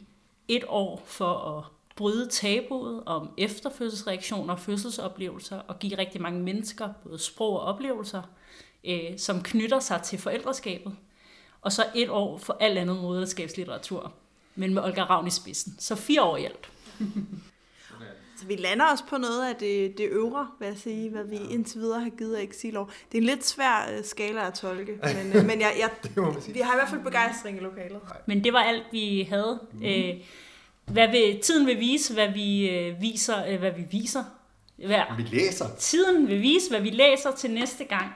[0.49, 1.65] et år for at
[1.97, 8.23] bryde tabuet om efterfødselsreaktioner og fødselsoplevelser, og give rigtig mange mennesker både sprog og oplevelser,
[8.85, 10.97] øh, som knytter sig til forældreskabet.
[11.63, 14.13] Og så et år for alt andet moderskabslitteratur,
[14.55, 15.77] men med Olga Ravn i spidsen.
[15.79, 16.71] Så fire år i alt.
[18.41, 21.37] Så vi lander også på noget af det, det øvre, vil jeg sige, hvad vi
[21.51, 22.91] indtil videre har givet af eksilår.
[23.13, 25.91] Det er en lidt svær uh, skala at tolke, men, uh, men jeg, jeg,
[26.55, 28.01] vi har i hvert fald begejstring i lokalet.
[28.27, 29.61] Men det var alt, vi havde.
[29.73, 29.85] Mm.
[29.85, 30.15] Øh,
[30.85, 34.25] hvad vil, tiden vil vise, hvad vi øh, viser, øh, hvad vi viser.
[34.77, 35.67] Hvad, vi læser.
[35.79, 38.13] Tiden vil vise, hvad vi læser til næste gang.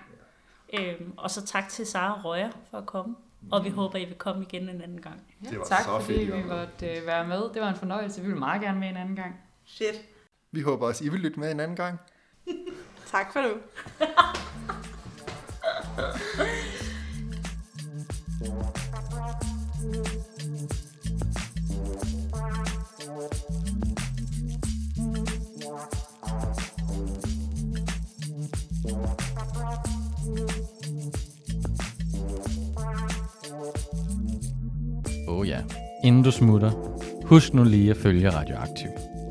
[0.72, 3.14] Øh, og så tak til Sara Røger for at komme.
[3.50, 5.22] Og vi håber, I vil komme igen en anden gang.
[5.44, 7.42] Ja, det var tak så fordi fedt, vi måtte øh, være med.
[7.54, 8.20] Det var en fornøjelse.
[8.20, 9.34] Vi vil meget gerne med en anden gang.
[9.64, 10.04] Shit.
[10.54, 11.98] Vi håber også, I vil lytte med en anden gang.
[13.12, 13.48] tak for nu.
[35.28, 35.62] Oh ja,
[36.04, 36.70] inden du smutter,
[37.24, 39.13] husk nu lige at følge Radioaktiv.